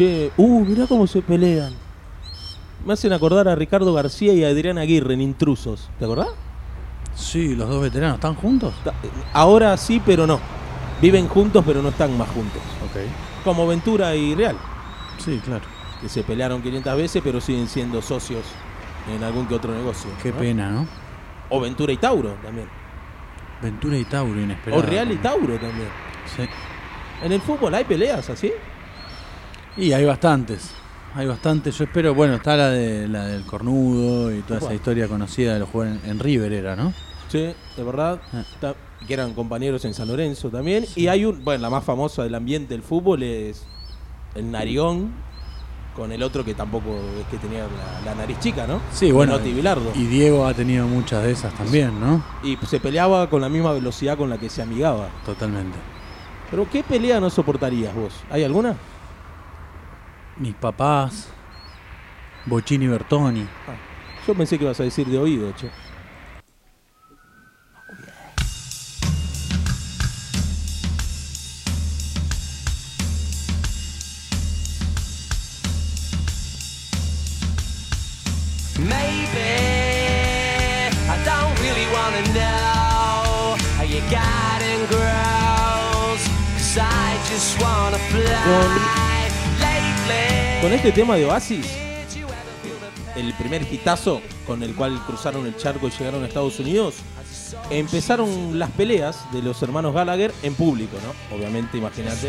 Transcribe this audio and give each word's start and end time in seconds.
Che, 0.00 0.32
uh, 0.38 0.64
mirá 0.64 0.86
cómo 0.86 1.06
se 1.06 1.20
pelean. 1.20 1.74
Me 2.86 2.94
hacen 2.94 3.12
acordar 3.12 3.46
a 3.48 3.54
Ricardo 3.54 3.92
García 3.92 4.32
y 4.32 4.42
a 4.42 4.48
Adrián 4.48 4.78
Aguirre 4.78 5.12
en 5.12 5.20
Intrusos. 5.20 5.90
¿Te 5.98 6.06
acordás? 6.06 6.28
Sí, 7.14 7.54
los 7.54 7.68
dos 7.68 7.82
veteranos 7.82 8.14
están 8.14 8.34
juntos. 8.34 8.72
Ta- 8.82 8.94
Ahora 9.34 9.76
sí, 9.76 10.00
pero 10.02 10.26
no. 10.26 10.40
Viven 11.02 11.28
juntos, 11.28 11.62
pero 11.66 11.82
no 11.82 11.90
están 11.90 12.16
más 12.16 12.30
juntos. 12.30 12.62
Ok. 12.86 13.44
Como 13.44 13.66
Ventura 13.66 14.16
y 14.16 14.34
Real, 14.34 14.56
Sí, 15.18 15.38
claro. 15.44 15.64
que 16.00 16.08
se 16.08 16.22
pelearon 16.22 16.62
500 16.62 16.96
veces, 16.96 17.20
pero 17.22 17.38
siguen 17.42 17.68
siendo 17.68 18.00
socios 18.00 18.46
en 19.14 19.22
algún 19.22 19.46
que 19.46 19.54
otro 19.56 19.74
negocio. 19.74 20.08
Qué 20.22 20.30
¿no? 20.32 20.38
pena, 20.38 20.70
¿no? 20.70 20.86
O 21.50 21.60
Ventura 21.60 21.92
y 21.92 21.98
Tauro 21.98 22.30
también. 22.42 22.68
Ventura 23.60 23.98
y 23.98 24.04
Tauro, 24.06 24.40
inesperado. 24.40 24.82
O 24.82 24.86
Real 24.86 25.12
y 25.12 25.16
Tauro 25.16 25.58
también. 25.58 25.88
Sí. 26.34 26.44
En 27.22 27.32
el 27.32 27.42
fútbol 27.42 27.74
hay 27.74 27.84
peleas 27.84 28.30
así. 28.30 28.50
Y 29.80 29.92
hay 29.94 30.04
bastantes. 30.04 30.70
Hay 31.14 31.26
bastantes. 31.26 31.76
Yo 31.78 31.84
espero, 31.84 32.14
bueno, 32.14 32.34
está 32.34 32.54
la, 32.56 32.70
de, 32.70 33.08
la 33.08 33.24
del 33.26 33.44
cornudo 33.46 34.30
y 34.30 34.42
toda 34.42 34.60
esa 34.60 34.74
historia 34.74 35.08
conocida 35.08 35.54
de 35.54 35.60
los 35.60 35.70
jugadores 35.70 36.04
en, 36.04 36.10
en 36.10 36.18
River, 36.18 36.52
era, 36.52 36.76
¿no? 36.76 36.92
Sí, 37.28 37.54
de 37.76 37.82
verdad. 37.82 38.20
Ah. 38.32 38.74
Que 39.06 39.14
eran 39.14 39.32
compañeros 39.32 39.84
en 39.86 39.94
San 39.94 40.08
Lorenzo 40.08 40.50
también. 40.50 40.84
Y 40.94 41.06
hay 41.06 41.24
un, 41.24 41.42
bueno, 41.42 41.62
la 41.62 41.70
más 41.70 41.82
famosa 41.82 42.22
del 42.22 42.34
ambiente 42.34 42.74
del 42.74 42.82
fútbol 42.82 43.22
es 43.22 43.64
el 44.34 44.50
Narigón 44.50 45.12
con 45.96 46.12
el 46.12 46.22
otro 46.22 46.44
que 46.44 46.54
tampoco 46.54 47.00
es 47.18 47.26
que 47.28 47.38
tenía 47.38 47.62
la, 47.64 48.10
la 48.10 48.14
nariz 48.14 48.38
chica, 48.38 48.66
¿no? 48.66 48.80
Sí, 48.92 49.10
bueno. 49.10 49.38
Bilardo. 49.38 49.92
Y 49.94 50.04
Diego 50.04 50.46
ha 50.46 50.52
tenido 50.52 50.86
muchas 50.86 51.22
de 51.24 51.32
esas 51.32 51.54
también, 51.54 51.98
¿no? 51.98 52.22
Y 52.42 52.56
se 52.66 52.78
peleaba 52.80 53.30
con 53.30 53.40
la 53.40 53.48
misma 53.48 53.72
velocidad 53.72 54.18
con 54.18 54.28
la 54.28 54.36
que 54.38 54.50
se 54.50 54.60
amigaba. 54.60 55.08
Totalmente. 55.24 55.78
Pero 56.50 56.68
¿qué 56.70 56.82
pelea 56.82 57.18
no 57.18 57.30
soportarías 57.30 57.94
vos? 57.94 58.12
¿Hay 58.30 58.44
alguna? 58.44 58.76
Mis 60.40 60.54
papás, 60.54 61.28
Bochini 62.46 62.86
Bertoni. 62.86 63.46
Ah, 63.68 63.74
yo 64.26 64.34
pensé 64.34 64.56
que 64.56 64.64
ibas 64.64 64.80
a 64.80 64.84
decir 64.84 65.06
de 65.06 65.18
oído, 65.18 65.54
che. 65.54 65.70
Maybe 78.78 79.28
I 81.06 81.22
don't 81.22 81.60
really 81.60 81.84
wanna 81.92 82.22
know 82.32 83.56
how 83.76 83.84
you 83.84 84.00
got 84.08 84.62
in 84.62 84.86
girls. 84.86 86.26
Cause 86.56 86.78
I 86.78 87.18
just 87.28 87.60
wanna 87.60 87.98
fly. 88.08 88.99
Con 90.60 90.74
este 90.74 90.92
tema 90.92 91.16
de 91.16 91.24
Oasis, 91.24 91.66
el 93.16 93.32
primer 93.34 93.62
hitazo 93.62 94.20
con 94.46 94.62
el 94.62 94.74
cual 94.74 95.00
cruzaron 95.06 95.46
el 95.46 95.56
charco 95.56 95.88
y 95.88 95.90
llegaron 95.90 96.22
a 96.22 96.26
Estados 96.26 96.60
Unidos, 96.60 96.96
empezaron 97.70 98.58
las 98.58 98.70
peleas 98.70 99.24
de 99.32 99.40
los 99.40 99.62
hermanos 99.62 99.94
Gallagher 99.94 100.34
en 100.42 100.54
público, 100.54 100.98
¿no? 101.02 101.34
Obviamente, 101.34 101.78
imagínate, 101.78 102.28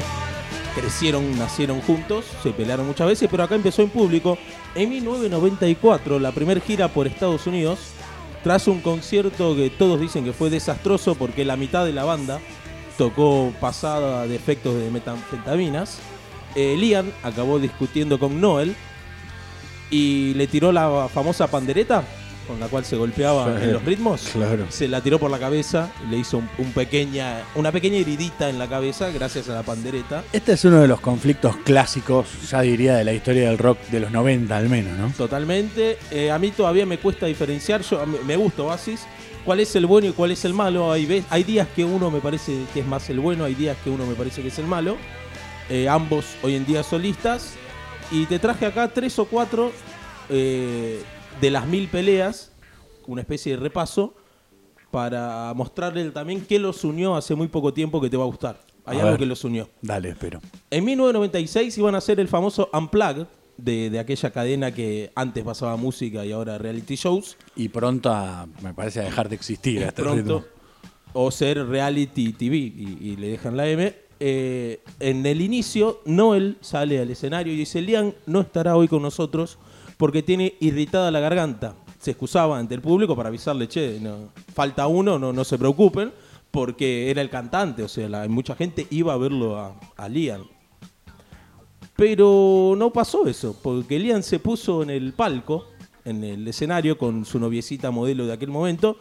crecieron, 0.73 1.37
nacieron 1.37 1.81
juntos, 1.81 2.23
se 2.41 2.51
pelearon 2.51 2.87
muchas 2.87 3.07
veces, 3.07 3.27
pero 3.29 3.43
acá 3.43 3.55
empezó 3.55 3.81
en 3.81 3.89
público. 3.89 4.37
En 4.75 4.89
1994, 4.89 6.17
la 6.17 6.31
primera 6.31 6.61
gira 6.61 6.87
por 6.87 7.07
Estados 7.07 7.45
Unidos, 7.47 7.79
tras 8.45 8.65
un 8.69 8.79
concierto 8.79 9.57
que 9.57 9.69
todos 9.69 9.99
dicen 9.99 10.23
que 10.23 10.31
fue 10.31 10.49
desastroso 10.49 11.15
porque 11.15 11.43
la 11.43 11.57
mitad 11.57 11.83
de 11.83 11.91
la 11.91 12.05
banda 12.05 12.39
tocó 12.97 13.51
pasada 13.59 14.25
de 14.25 14.37
efectos 14.37 14.75
de 14.75 14.89
metanfetaminas, 14.89 15.99
eh, 16.55 16.75
Liam 16.77 17.11
acabó 17.23 17.59
discutiendo 17.59 18.19
con 18.19 18.39
Noel 18.41 18.75
y 19.89 20.33
le 20.35 20.47
tiró 20.47 20.71
la 20.71 21.09
famosa 21.13 21.47
pandereta 21.47 22.03
con 22.47 22.59
la 22.59 22.67
cual 22.67 22.83
se 22.83 22.97
golpeaba 22.97 23.61
en 23.61 23.71
los 23.71 23.83
ritmos. 23.85 24.29
Claro. 24.33 24.65
Se 24.69 24.87
la 24.87 25.01
tiró 25.01 25.19
por 25.19 25.31
la 25.31 25.39
cabeza, 25.39 25.91
le 26.09 26.17
hizo 26.17 26.37
un, 26.37 26.49
un 26.57 26.71
pequeña, 26.73 27.43
una 27.55 27.71
pequeña 27.71 27.97
heridita 27.97 28.49
en 28.49 28.59
la 28.59 28.67
cabeza 28.67 29.09
gracias 29.09 29.47
a 29.49 29.53
la 29.53 29.63
pandereta. 29.63 30.23
Este 30.33 30.53
es 30.53 30.65
uno 30.65 30.81
de 30.81 30.87
los 30.87 30.99
conflictos 30.99 31.55
clásicos, 31.57 32.27
ya 32.49 32.61
diría, 32.61 32.95
de 32.95 33.03
la 33.03 33.13
historia 33.13 33.47
del 33.47 33.57
rock 33.57 33.79
de 33.89 34.01
los 34.01 34.11
90 34.11 34.57
al 34.57 34.69
menos, 34.69 34.97
¿no? 34.97 35.13
Totalmente. 35.15 35.97
Eh, 36.09 36.31
a 36.31 36.39
mí 36.39 36.51
todavía 36.51 36.85
me 36.85 36.97
cuesta 36.97 37.25
diferenciar. 37.25 37.81
Yo 37.83 38.05
me 38.25 38.35
gusta 38.35 38.63
Oasis. 38.63 39.01
¿Cuál 39.45 39.59
es 39.59 39.75
el 39.75 39.85
bueno 39.85 40.07
y 40.07 40.11
cuál 40.11 40.31
es 40.31 40.45
el 40.45 40.53
malo? 40.53 40.91
Hay 40.91 41.43
días 41.43 41.67
que 41.75 41.83
uno 41.83 42.11
me 42.11 42.19
parece 42.19 42.65
que 42.73 42.81
es 42.81 42.85
más 42.85 43.09
el 43.09 43.19
bueno, 43.19 43.45
hay 43.45 43.55
días 43.55 43.75
que 43.83 43.89
uno 43.89 44.05
me 44.05 44.13
parece 44.13 44.41
que 44.41 44.49
es 44.49 44.59
el 44.59 44.67
malo. 44.67 44.97
Eh, 45.71 45.87
ambos 45.87 46.25
hoy 46.43 46.55
en 46.55 46.65
día 46.65 46.83
solistas. 46.83 47.53
Y 48.11 48.25
te 48.25 48.39
traje 48.39 48.65
acá 48.65 48.89
tres 48.89 49.17
o 49.19 49.25
cuatro 49.25 49.71
eh, 50.29 51.01
de 51.39 51.49
las 51.49 51.65
mil 51.65 51.87
peleas, 51.87 52.51
una 53.07 53.21
especie 53.21 53.53
de 53.55 53.63
repaso, 53.63 54.13
para 54.91 55.53
mostrarle 55.55 56.09
también 56.11 56.41
qué 56.41 56.59
los 56.59 56.83
unió 56.83 57.15
hace 57.15 57.35
muy 57.35 57.47
poco 57.47 57.73
tiempo 57.73 58.01
que 58.01 58.09
te 58.09 58.17
va 58.17 58.23
a 58.23 58.27
gustar. 58.27 58.59
Hay 58.83 58.97
A 58.97 59.01
algo 59.01 59.11
ver. 59.11 59.19
que 59.19 59.25
los 59.25 59.43
unió. 59.45 59.69
Dale, 59.81 60.09
espero. 60.09 60.41
En 60.69 60.83
1996 60.83 61.77
iban 61.77 61.95
a 61.95 61.99
hacer 61.99 62.19
el 62.19 62.27
famoso 62.27 62.69
Unplugged 62.73 63.27
de, 63.55 63.89
de 63.89 63.99
aquella 63.99 64.31
cadena 64.31 64.73
que 64.73 65.11
antes 65.15 65.43
pasaba 65.45 65.77
música 65.77 66.25
y 66.25 66.33
ahora 66.33 66.57
reality 66.57 66.95
shows. 66.95 67.37
Y 67.55 67.69
pronto 67.69 68.11
a- 68.11 68.47
me 68.61 68.73
parece 68.73 68.99
a 68.99 69.03
dejar 69.03 69.29
de 69.29 69.35
existir 69.35 69.83
a 69.85 69.87
este 69.87 70.01
pronto. 70.01 70.45
O 71.13 71.31
ser 71.31 71.65
reality 71.67 72.33
TV 72.33 72.57
y, 72.57 72.97
y 72.99 73.15
le 73.15 73.29
dejan 73.29 73.55
la 73.55 73.67
M. 73.69 73.95
Eh, 74.23 74.83
en 74.99 75.25
el 75.25 75.41
inicio, 75.41 76.01
Noel 76.05 76.57
sale 76.61 76.99
al 76.99 77.09
escenario 77.09 77.53
y 77.53 77.57
dice: 77.57 77.81
Liam 77.81 78.13
no 78.27 78.41
estará 78.41 78.75
hoy 78.75 78.87
con 78.87 79.01
nosotros 79.01 79.57
porque 79.97 80.21
tiene 80.21 80.53
irritada 80.59 81.09
la 81.09 81.19
garganta. 81.19 81.73
Se 81.97 82.11
excusaba 82.11 82.59
ante 82.59 82.75
el 82.75 82.81
público 82.81 83.15
para 83.15 83.29
avisarle: 83.29 83.67
Che, 83.67 83.99
falta 84.53 84.85
uno, 84.85 85.17
no, 85.17 85.33
no 85.33 85.43
se 85.43 85.57
preocupen, 85.57 86.13
porque 86.51 87.09
era 87.09 87.19
el 87.23 87.31
cantante. 87.31 87.81
O 87.81 87.87
sea, 87.87 88.27
mucha 88.29 88.53
gente 88.53 88.85
iba 88.91 89.11
a 89.11 89.17
verlo 89.17 89.57
a, 89.57 89.75
a 89.97 90.07
Liam. 90.07 90.45
Pero 91.95 92.75
no 92.77 92.93
pasó 92.93 93.25
eso, 93.25 93.57
porque 93.59 93.97
Liam 93.97 94.21
se 94.21 94.37
puso 94.37 94.83
en 94.83 94.91
el 94.91 95.13
palco, 95.13 95.65
en 96.05 96.23
el 96.23 96.47
escenario, 96.47 96.95
con 96.95 97.25
su 97.25 97.39
noviecita 97.39 97.89
modelo 97.89 98.27
de 98.27 98.33
aquel 98.33 98.49
momento, 98.49 98.97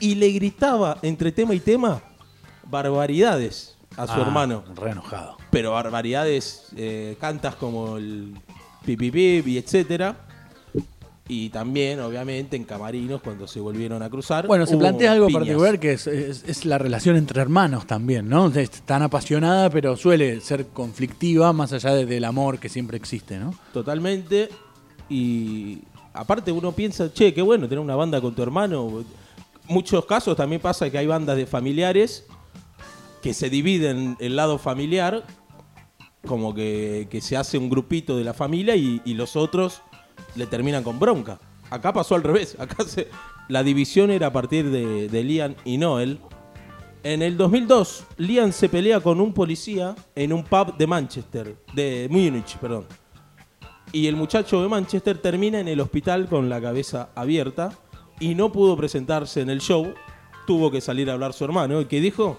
y 0.00 0.14
le 0.14 0.30
gritaba 0.30 0.96
entre 1.02 1.30
tema 1.30 1.54
y 1.54 1.60
tema 1.60 2.02
barbaridades 2.64 3.76
a 3.96 4.06
su 4.06 4.12
Ah, 4.14 4.22
hermano. 4.22 4.64
Re 4.76 4.90
enojado. 4.92 5.36
Pero 5.50 5.72
barbaridades, 5.72 6.68
eh, 6.76 7.16
cantas 7.20 7.54
como 7.56 7.96
el 7.96 8.34
pipi 8.84 9.10
pipi, 9.10 9.58
etcétera. 9.58 10.16
Y 11.28 11.48
también, 11.50 12.00
obviamente, 12.00 12.56
en 12.56 12.64
camarinos, 12.64 13.20
cuando 13.22 13.46
se 13.46 13.60
volvieron 13.60 14.02
a 14.02 14.10
cruzar. 14.10 14.48
Bueno, 14.48 14.66
se 14.66 14.76
plantea 14.76 15.12
algo 15.12 15.28
piñas. 15.28 15.40
particular 15.42 15.78
que 15.78 15.92
es, 15.92 16.08
es- 16.08 16.42
es 16.44 16.64
la 16.64 16.76
relación 16.76 17.14
entre 17.14 17.40
hermanos 17.40 17.86
también, 17.86 18.28
¿no? 18.28 18.48
Es 18.48 18.70
tan 18.82 19.02
apasionada, 19.02 19.70
pero 19.70 19.96
suele 19.96 20.40
ser 20.40 20.66
conflictiva 20.68 21.52
más 21.52 21.72
allá 21.72 21.94
de- 21.94 22.04
del 22.06 22.24
amor 22.24 22.58
que 22.58 22.68
siempre 22.68 22.96
existe, 22.96 23.38
¿no? 23.38 23.54
Totalmente. 23.72 24.48
Y 25.08 25.82
aparte 26.12 26.50
uno 26.50 26.72
piensa, 26.72 27.12
che, 27.12 27.32
qué 27.32 27.42
bueno 27.42 27.68
tener 27.68 27.78
una 27.84 27.94
banda 27.94 28.20
con 28.20 28.34
tu 28.34 28.42
hermano. 28.42 29.04
Muchos 29.68 30.04
casos 30.06 30.36
también 30.36 30.60
pasa 30.60 30.90
que 30.90 30.98
hay 30.98 31.06
bandas 31.06 31.36
de 31.36 31.46
familiares 31.46 32.26
que 33.22 33.34
se 33.34 33.50
dividen 33.50 34.16
el 34.20 34.36
lado 34.36 34.58
familiar, 34.58 35.24
como 36.26 36.54
que, 36.54 37.08
que 37.10 37.20
se 37.20 37.36
hace 37.36 37.58
un 37.58 37.70
grupito 37.70 38.16
de 38.16 38.24
la 38.24 38.34
familia 38.34 38.76
y, 38.76 39.00
los 39.14 39.36
otros 39.36 39.82
le 40.36 40.46
terminan 40.46 40.82
con 40.82 40.98
bronca. 40.98 41.40
Acá 41.70 41.92
pasó 41.92 42.14
al 42.14 42.22
revés. 42.22 42.56
Acá 42.58 42.84
la 43.48 43.62
división 43.62 44.10
era 44.10 44.28
a 44.28 44.32
partir 44.32 44.70
de, 44.70 45.08
de 45.08 45.24
Liam 45.24 45.54
y 45.64 45.78
Noel. 45.78 46.18
En 47.02 47.22
el 47.22 47.36
2002, 47.36 48.04
Liam 48.18 48.52
se 48.52 48.68
pelea 48.68 49.00
con 49.00 49.20
un 49.20 49.32
policía 49.32 49.94
en 50.14 50.32
un 50.32 50.44
pub 50.44 50.76
de 50.76 50.86
Manchester, 50.86 51.56
de 51.72 52.08
Múnich, 52.10 52.58
perdón. 52.58 52.86
Y 53.92 54.06
el 54.06 54.16
muchacho 54.16 54.62
de 54.62 54.68
Manchester 54.68 55.18
termina 55.18 55.60
en 55.60 55.68
el 55.68 55.80
hospital 55.80 56.28
con 56.28 56.48
la 56.48 56.60
cabeza 56.60 57.08
abierta 57.14 57.72
y 58.20 58.34
no 58.34 58.52
pudo 58.52 58.76
presentarse 58.76 59.40
en 59.40 59.50
el 59.50 59.60
show. 59.60 59.94
Tuvo 60.46 60.70
que 60.70 60.80
salir 60.80 61.10
a 61.10 61.14
hablar 61.14 61.32
su 61.32 61.44
hermano. 61.44 61.80
¿Y 61.80 61.86
qué 61.86 62.00
dijo? 62.00 62.38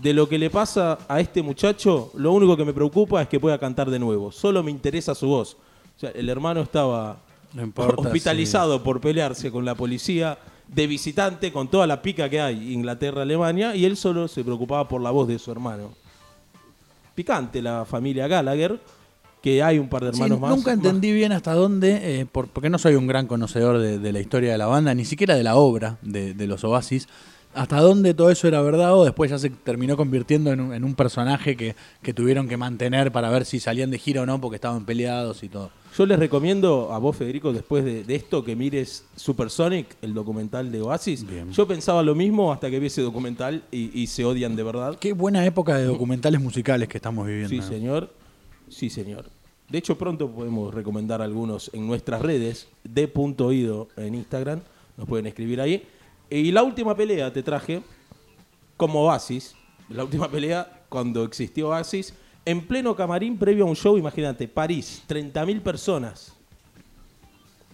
De 0.00 0.14
lo 0.14 0.28
que 0.28 0.38
le 0.38 0.48
pasa 0.48 0.98
a 1.08 1.20
este 1.20 1.42
muchacho, 1.42 2.10
lo 2.14 2.32
único 2.32 2.56
que 2.56 2.64
me 2.64 2.72
preocupa 2.72 3.20
es 3.22 3.28
que 3.28 3.38
pueda 3.38 3.58
cantar 3.58 3.90
de 3.90 3.98
nuevo. 3.98 4.32
Solo 4.32 4.62
me 4.62 4.70
interesa 4.70 5.14
su 5.14 5.26
voz. 5.28 5.56
O 5.96 6.00
sea, 6.00 6.10
el 6.10 6.28
hermano 6.30 6.62
estaba 6.62 7.18
No 7.52 7.62
importa 7.62 8.00
hospitalizado 8.00 8.82
por 8.82 9.00
pelearse 9.00 9.50
con 9.50 9.64
la 9.64 9.74
policía 9.74 10.38
de 10.68 10.86
visitante, 10.86 11.52
con 11.52 11.68
toda 11.68 11.86
la 11.86 12.00
pica 12.00 12.30
que 12.30 12.40
hay, 12.40 12.72
Inglaterra-Alemania, 12.72 13.74
y 13.76 13.84
él 13.84 13.96
solo 13.96 14.26
se 14.28 14.42
preocupaba 14.44 14.88
por 14.88 15.02
la 15.02 15.10
voz 15.10 15.28
de 15.28 15.38
su 15.38 15.50
hermano. 15.52 15.90
Picante 17.14 17.60
la 17.60 17.84
familia 17.84 18.28
Gallagher, 18.28 18.80
que 19.42 19.62
hay 19.62 19.78
un 19.78 19.88
par 19.88 20.04
de 20.04 20.12
Sí, 20.12 20.22
hermanos 20.22 20.40
más. 20.40 20.50
nunca 20.56 20.72
entendí 20.72 21.12
bien 21.12 21.32
hasta 21.32 21.52
dónde, 21.54 22.20
eh, 22.20 22.26
por- 22.26 22.48
porque 22.48 22.70
no 22.70 22.78
soy 22.78 22.94
un 22.94 23.06
gran 23.06 23.26
conocedor 23.26 23.78
de, 23.78 23.98
de 23.98 24.12
la 24.12 24.20
historia 24.20 24.52
de 24.52 24.58
la 24.58 24.66
banda, 24.66 24.94
ni 24.94 25.04
siquiera 25.04 25.34
de 25.34 25.42
la 25.42 25.56
obra 25.56 25.98
de, 26.02 26.34
de 26.34 26.46
los 26.46 26.62
Oasis, 26.64 27.08
hasta 27.54 27.80
dónde 27.80 28.14
todo 28.14 28.30
eso 28.30 28.46
era 28.46 28.62
verdad 28.62 28.94
o 28.94 29.04
después 29.04 29.30
ya 29.30 29.38
se 29.38 29.50
terminó 29.50 29.96
convirtiendo 29.96 30.52
en 30.52 30.60
un, 30.60 30.74
en 30.74 30.84
un 30.84 30.94
personaje 30.94 31.56
que, 31.56 31.74
que 32.02 32.14
tuvieron 32.14 32.48
que 32.48 32.56
mantener 32.56 33.10
para 33.10 33.30
ver 33.30 33.44
si 33.44 33.58
salían 33.58 33.90
de 33.90 33.98
gira 33.98 34.22
o 34.22 34.26
no 34.26 34.40
porque 34.40 34.56
estaban 34.56 34.84
peleados 34.84 35.42
y 35.42 35.48
todo. 35.48 35.70
Yo 35.96 36.06
les 36.06 36.18
recomiendo 36.18 36.92
a 36.92 36.98
vos, 36.98 37.16
Federico, 37.16 37.52
después 37.52 37.84
de, 37.84 38.04
de 38.04 38.14
esto, 38.14 38.44
que 38.44 38.54
mires 38.54 39.04
Supersonic, 39.16 39.96
el 40.02 40.14
documental 40.14 40.70
de 40.70 40.80
Oasis. 40.80 41.28
Bien. 41.28 41.50
Yo 41.50 41.66
pensaba 41.66 42.02
lo 42.04 42.14
mismo 42.14 42.52
hasta 42.52 42.70
que 42.70 42.78
vi 42.78 42.86
ese 42.86 43.02
documental 43.02 43.64
y, 43.72 44.00
y 44.00 44.06
se 44.06 44.24
odian 44.24 44.54
de 44.54 44.62
verdad. 44.62 44.96
Qué 45.00 45.12
buena 45.12 45.44
época 45.44 45.76
de 45.76 45.84
documentales 45.84 46.40
musicales 46.40 46.88
que 46.88 46.98
estamos 46.98 47.26
viviendo. 47.26 47.50
Sí, 47.50 47.62
señor. 47.62 48.10
Sí, 48.68 48.88
señor. 48.88 49.24
De 49.68 49.78
hecho, 49.78 49.98
pronto 49.98 50.30
podemos 50.30 50.72
recomendar 50.72 51.22
algunos 51.22 51.70
en 51.74 51.86
nuestras 51.86 52.22
redes, 52.22 52.68
de.oído 52.84 53.88
en 53.96 54.14
Instagram. 54.14 54.60
Nos 54.96 55.08
pueden 55.08 55.26
escribir 55.26 55.60
ahí. 55.60 55.84
Y 56.30 56.52
la 56.52 56.62
última 56.62 56.96
pelea 56.96 57.32
te 57.32 57.42
traje 57.42 57.82
como 58.76 59.02
Oasis. 59.02 59.54
La 59.88 60.04
última 60.04 60.30
pelea 60.30 60.84
cuando 60.88 61.24
existió 61.24 61.68
Oasis. 61.68 62.14
En 62.44 62.66
pleno 62.66 62.94
camarín 62.94 63.36
previo 63.36 63.64
a 63.64 63.68
un 63.68 63.76
show, 63.76 63.98
imagínate, 63.98 64.48
París, 64.48 65.02
30.000 65.08 65.60
personas. 65.60 66.32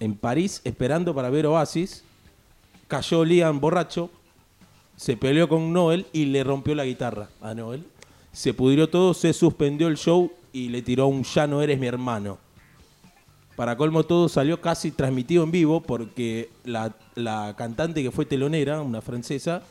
En 0.00 0.14
París 0.14 0.60
esperando 0.64 1.14
para 1.14 1.30
ver 1.30 1.46
Oasis. 1.46 2.02
Cayó 2.88 3.24
Liam 3.24 3.60
borracho, 3.60 4.10
se 4.96 5.16
peleó 5.16 5.48
con 5.48 5.72
Noel 5.72 6.06
y 6.12 6.26
le 6.26 6.44
rompió 6.44 6.74
la 6.74 6.84
guitarra 6.84 7.28
a 7.40 7.52
Noel. 7.52 7.84
Se 8.32 8.54
pudrió 8.54 8.88
todo, 8.88 9.12
se 9.12 9.32
suspendió 9.32 9.88
el 9.88 9.96
show 9.96 10.32
y 10.52 10.68
le 10.68 10.82
tiró 10.82 11.08
un 11.08 11.22
ya 11.24 11.46
no 11.46 11.60
eres 11.62 11.78
mi 11.78 11.86
hermano. 11.86 12.38
Para 13.56 13.76
colmo 13.76 14.04
todo 14.04 14.28
salió 14.28 14.60
casi 14.60 14.90
transmitido 14.90 15.42
en 15.42 15.50
vivo 15.50 15.80
porque 15.80 16.50
la, 16.64 16.94
la 17.14 17.54
cantante 17.56 18.02
que 18.02 18.10
fue 18.10 18.26
telonera, 18.26 18.82
una 18.82 19.00
francesa, 19.00 19.62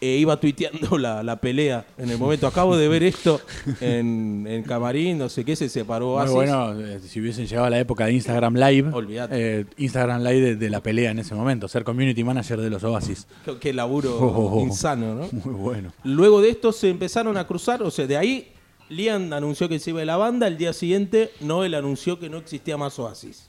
eh, 0.00 0.16
iba 0.18 0.38
tuiteando 0.40 0.96
la, 0.98 1.22
la 1.22 1.36
pelea 1.36 1.86
en 1.98 2.10
el 2.10 2.18
momento. 2.18 2.46
Acabo 2.46 2.76
de 2.76 2.88
ver 2.88 3.02
esto 3.02 3.40
en, 3.80 4.46
en 4.48 4.62
Camarín, 4.62 5.18
no 5.18 5.28
sé 5.28 5.44
qué, 5.44 5.54
se 5.56 5.68
separó 5.68 6.16
Muy 6.18 6.30
bueno, 6.32 6.78
eh, 6.80 7.00
si 7.06 7.20
hubiesen 7.20 7.46
llegado 7.46 7.66
a 7.66 7.70
la 7.70 7.78
época 7.78 8.06
de 8.06 8.12
Instagram 8.14 8.54
Live, 8.56 8.90
Olvídate. 8.92 9.60
eh, 9.60 9.66
Instagram 9.78 10.22
Live 10.22 10.40
de, 10.40 10.56
de 10.56 10.70
la 10.70 10.82
pelea 10.82 11.10
en 11.10 11.18
ese 11.18 11.34
momento, 11.34 11.68
ser 11.68 11.84
community 11.84 12.24
manager 12.24 12.60
de 12.60 12.70
los 12.70 12.84
Oasis. 12.84 13.26
Qué, 13.44 13.58
qué 13.58 13.72
laburo 13.72 14.16
Oh, 14.18 14.26
oh, 14.26 14.56
oh. 14.58 14.62
insano, 14.62 15.14
¿no? 15.14 15.28
Muy 15.44 15.54
bueno. 15.54 15.92
Luego 16.04 16.40
de 16.40 16.50
esto 16.50 16.72
se 16.72 16.88
empezaron 16.90 17.36
a 17.36 17.46
cruzar, 17.46 17.82
o 17.82 17.90
sea, 17.90 18.06
de 18.06 18.16
ahí 18.16 18.48
Liam 18.88 19.32
anunció 19.32 19.68
que 19.68 19.78
se 19.78 19.90
iba 19.90 20.00
de 20.00 20.06
la 20.06 20.16
banda, 20.16 20.46
el 20.46 20.56
día 20.56 20.72
siguiente 20.72 21.30
Noel 21.40 21.74
anunció 21.74 22.18
que 22.18 22.28
no 22.30 22.38
existía 22.38 22.76
más 22.76 22.98
Oasis. 22.98 23.48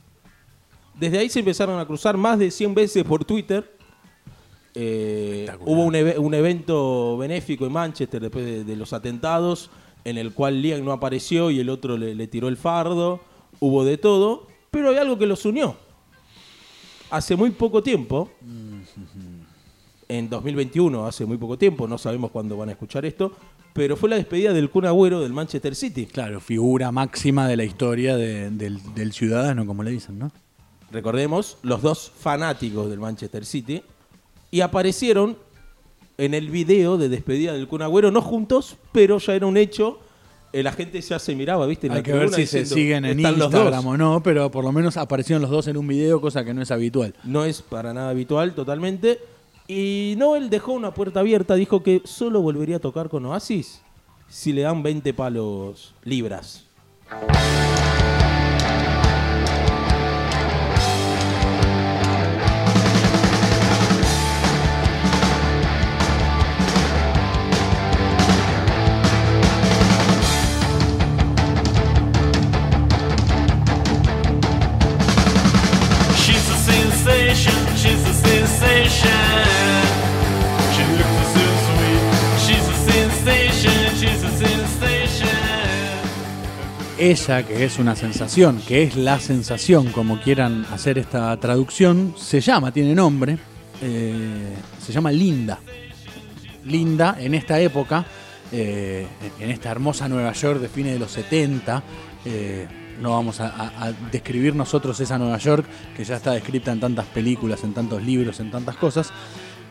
Desde 0.95 1.19
ahí 1.19 1.29
se 1.29 1.39
empezaron 1.39 1.79
a 1.79 1.85
cruzar 1.85 2.17
más 2.17 2.39
de 2.39 2.49
100 2.49 2.73
veces 2.73 3.03
por 3.03 3.23
Twitter. 3.23 3.75
Eh, 4.73 5.47
hubo 5.61 5.83
un, 5.85 5.93
eve- 5.95 6.17
un 6.17 6.33
evento 6.33 7.17
benéfico 7.17 7.65
en 7.65 7.71
Manchester 7.73 8.21
después 8.21 8.45
de, 8.45 8.63
de 8.63 8.75
los 8.75 8.93
atentados, 8.93 9.69
en 10.03 10.17
el 10.17 10.33
cual 10.33 10.61
Liam 10.61 10.83
no 10.83 10.91
apareció 10.91 11.51
y 11.51 11.59
el 11.59 11.69
otro 11.69 11.97
le, 11.97 12.15
le 12.15 12.27
tiró 12.27 12.47
el 12.47 12.57
fardo. 12.57 13.19
Hubo 13.59 13.83
de 13.85 13.97
todo, 13.97 14.47
pero 14.71 14.89
hay 14.89 14.97
algo 14.97 15.17
que 15.19 15.25
los 15.27 15.45
unió. 15.45 15.75
Hace 17.09 17.35
muy 17.35 17.51
poco 17.51 17.81
tiempo, 17.83 18.29
en 20.09 20.29
2021, 20.29 21.05
hace 21.05 21.25
muy 21.25 21.37
poco 21.37 21.57
tiempo, 21.57 21.87
no 21.87 21.97
sabemos 21.97 22.31
cuándo 22.31 22.57
van 22.57 22.69
a 22.69 22.73
escuchar 22.73 23.05
esto, 23.05 23.31
pero 23.77 23.95
fue 23.95 24.09
la 24.09 24.15
despedida 24.17 24.51
del 24.51 24.69
Kun 24.69 24.85
Agüero 24.85 25.21
del 25.21 25.31
Manchester 25.31 25.75
City. 25.75 26.07
Claro, 26.07 26.41
figura 26.41 26.91
máxima 26.91 27.47
de 27.47 27.55
la 27.55 27.63
historia 27.63 28.17
de- 28.17 28.49
del, 28.49 28.79
del 28.95 29.13
ciudadano, 29.13 29.65
como 29.65 29.83
le 29.83 29.91
dicen, 29.91 30.19
¿no? 30.19 30.31
Recordemos, 30.91 31.57
los 31.63 31.81
dos 31.81 32.11
fanáticos 32.19 32.89
del 32.89 32.99
Manchester 32.99 33.45
City, 33.45 33.83
y 34.51 34.61
aparecieron 34.61 35.37
en 36.17 36.33
el 36.33 36.49
video 36.49 36.97
de 36.97 37.09
despedida 37.09 37.53
del 37.53 37.67
Kun 37.67 37.83
Agüero, 37.83 38.09
no 38.11 38.21
juntos, 38.21 38.77
pero 38.91 39.19
ya 39.19 39.35
era 39.35 39.45
un 39.45 39.57
hecho. 39.57 39.99
Eh, 40.53 40.63
la 40.63 40.71
gente 40.71 40.99
ya 41.01 41.19
se 41.19 41.35
miraba, 41.35 41.65
¿viste? 41.67 41.87
En 41.87 41.93
Hay 41.93 41.97
la 41.99 42.03
que 42.03 42.13
ver 42.13 42.29
si 42.33 42.47
se 42.47 42.65
siguen 42.65 43.05
en. 43.05 43.19
Instagram 43.19 43.85
o 43.85 43.97
no, 43.97 44.23
pero 44.23 44.49
por 44.49 44.63
lo 44.63 44.71
menos 44.71 44.97
aparecieron 44.97 45.41
los 45.41 45.51
dos 45.51 45.67
en 45.67 45.77
un 45.77 45.85
video, 45.87 46.19
cosa 46.21 46.43
que 46.43 46.53
no 46.53 46.61
es 46.61 46.71
habitual. 46.71 47.13
No 47.25 47.43
es 47.45 47.61
para 47.61 47.93
nada 47.93 48.09
habitual, 48.09 48.55
totalmente. 48.55 49.19
Y 49.67 50.15
Noel 50.17 50.49
dejó 50.49 50.71
una 50.71 50.93
puerta 50.93 51.19
abierta, 51.19 51.55
dijo 51.55 51.83
que 51.83 52.01
solo 52.05 52.41
volvería 52.41 52.77
a 52.77 52.79
tocar 52.79 53.09
con 53.09 53.25
Oasis 53.25 53.81
si 54.29 54.53
le 54.53 54.61
dan 54.61 54.81
20 54.81 55.13
palos 55.13 55.93
libras. 56.03 56.65
Ella, 87.09 87.41
que 87.47 87.63
es 87.63 87.79
una 87.79 87.95
sensación, 87.95 88.59
que 88.67 88.83
es 88.83 88.97
la 88.97 89.17
sensación, 89.21 89.93
como 89.93 90.19
quieran 90.19 90.65
hacer 90.73 90.97
esta 90.97 91.37
traducción, 91.39 92.13
se 92.17 92.41
llama, 92.41 92.73
tiene 92.73 92.93
nombre, 92.93 93.37
eh, 93.81 94.53
se 94.85 94.91
llama 94.91 95.09
Linda. 95.09 95.57
Linda, 96.65 97.15
en 97.17 97.33
esta 97.33 97.61
época, 97.61 98.05
eh, 98.51 99.07
en 99.39 99.49
esta 99.51 99.71
hermosa 99.71 100.09
Nueva 100.09 100.33
York 100.33 100.59
de 100.59 100.67
fines 100.67 100.91
de 100.91 100.99
los 100.99 101.09
70, 101.11 101.81
eh, 102.25 102.67
no 103.01 103.11
vamos 103.11 103.39
a, 103.39 103.47
a- 103.85 103.93
describir 104.11 104.53
nosotros 104.53 104.99
esa 104.99 105.17
Nueva 105.17 105.37
York, 105.37 105.65
que 105.95 106.03
ya 106.03 106.17
está 106.17 106.33
descrita 106.33 106.73
en 106.73 106.81
tantas 106.81 107.05
películas, 107.05 107.63
en 107.63 107.73
tantos 107.73 108.03
libros, 108.03 108.41
en 108.41 108.51
tantas 108.51 108.75
cosas. 108.75 109.13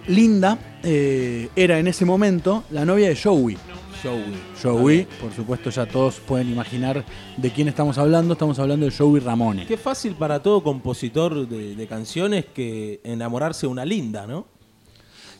Linda 0.06 0.56
era 0.82 1.78
en 1.80 1.86
ese 1.88 2.06
momento 2.06 2.64
la 2.70 2.86
novia 2.86 3.08
de 3.10 3.16
Joey. 3.16 3.58
Joey. 4.02 4.34
Joey, 4.62 5.08
por 5.20 5.32
supuesto 5.32 5.70
ya 5.70 5.86
todos 5.86 6.20
pueden 6.20 6.50
imaginar 6.50 7.04
de 7.36 7.50
quién 7.50 7.68
estamos 7.68 7.98
hablando, 7.98 8.34
estamos 8.34 8.58
hablando 8.58 8.86
de 8.86 8.92
Joey 8.92 9.20
Ramone. 9.20 9.66
Qué 9.66 9.76
fácil 9.76 10.14
para 10.14 10.42
todo 10.42 10.62
compositor 10.62 11.48
de, 11.48 11.74
de 11.74 11.86
canciones 11.86 12.44
que 12.46 13.00
enamorarse 13.04 13.66
de 13.66 13.72
una 13.72 13.84
linda, 13.84 14.26
¿no? 14.26 14.56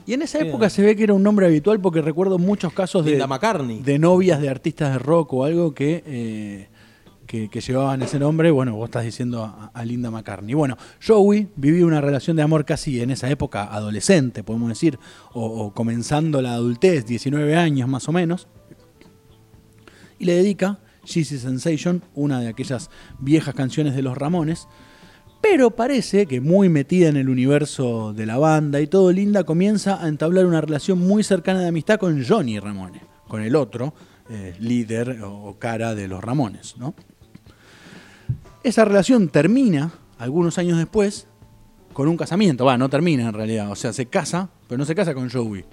Y 0.07 0.15
en 0.15 0.23
esa 0.23 0.39
época 0.39 0.71
se 0.71 0.83
ve 0.83 0.95
que 0.95 1.03
era 1.03 1.15
un 1.15 1.23
nombre 1.23 1.47
habitual 1.47 1.81
porque 1.81 2.01
recuerdo 2.01 2.39
muchos 2.39 2.73
casos 2.73 3.05
de, 3.05 3.13
Linda 3.13 3.27
McCartney. 3.27 3.81
de 3.81 3.99
novias 3.99 4.41
de 4.41 4.49
artistas 4.49 4.93
de 4.93 4.99
rock 5.01 5.33
o 5.33 5.45
algo 5.45 5.75
que, 5.75 6.05
eh, 6.07 6.69
que, 7.27 7.49
llevaban 7.49 8.03
ese 8.03 8.19
nombre. 8.19 8.51
Bueno, 8.51 8.75
vos 8.75 8.87
estás 8.89 9.05
diciendo 9.05 9.71
a, 9.73 9.85
Linda 9.85 10.11
McCartney. 10.11 10.55
Bueno, 10.55 10.77
Joey 11.05 11.49
vivía 11.57 11.85
una 11.85 12.01
relación 12.01 12.37
de 12.37 12.43
amor 12.43 12.65
casi 12.65 13.01
en 13.01 13.11
esa 13.11 13.29
época 13.29 13.65
adolescente, 13.65 14.43
podemos 14.43 14.69
decir, 14.69 14.99
o, 15.33 15.73
comenzando 15.73 16.41
la 16.41 16.55
adultez, 16.55 17.07
19 17.07 17.57
años 17.57 17.89
más 17.89 18.09
o 18.09 18.13
menos. 18.13 18.49
Y 20.19 20.25
le 20.25 20.35
dedica 20.35 20.79
a 21.03 21.07
Sensation, 21.07 22.03
una 22.15 22.41
de 22.41 22.49
aquellas 22.49 22.91
viejas 23.19 23.55
canciones 23.55 23.95
de 23.95 24.03
los 24.03 24.17
Ramones. 24.17 24.67
Pero 25.43 25.71
parece 25.71 26.27
que 26.27 26.41
muy 26.41 26.69
metida 26.69 27.09
en 27.09 27.17
el 27.17 27.29
universo 27.29 28.13
de 28.13 28.27
la 28.27 28.39
banda 28.39 28.81
y 28.81 28.87
todo, 28.87 29.13
Linda 29.13 29.45
comienza 29.45 30.03
a 30.03 30.09
entablar 30.09 30.47
una 30.47 30.61
relación 30.61 30.99
muy 30.99 31.23
cercana 31.23 31.61
de 31.61 31.69
amistad 31.69 31.99
con 31.99 32.25
Johnny 32.25 32.59
Ramone, 32.59 33.03
con 33.29 33.43
el 33.43 33.55
otro 33.55 33.95
eh, 34.29 34.57
líder 34.59 35.21
o 35.23 35.57
cara 35.59 35.95
de 35.95 36.09
los 36.09 36.25
Ramones. 36.25 36.77
¿no? 36.79 36.95
Esa 38.67 38.85
relación 38.85 39.29
termina 39.29 39.93
algunos 40.19 40.59
años 40.59 40.77
después 40.77 41.29
con 41.93 42.09
un 42.09 42.17
casamiento. 42.17 42.65
Va, 42.65 42.77
no 42.77 42.89
termina 42.89 43.29
en 43.29 43.33
realidad. 43.33 43.71
O 43.71 43.77
sea, 43.77 43.93
se 43.93 44.07
casa, 44.07 44.49
pero 44.67 44.77
no 44.77 44.85
se 44.85 44.97
casa 44.97 45.15
con 45.15 45.31
Joey. 45.31 45.65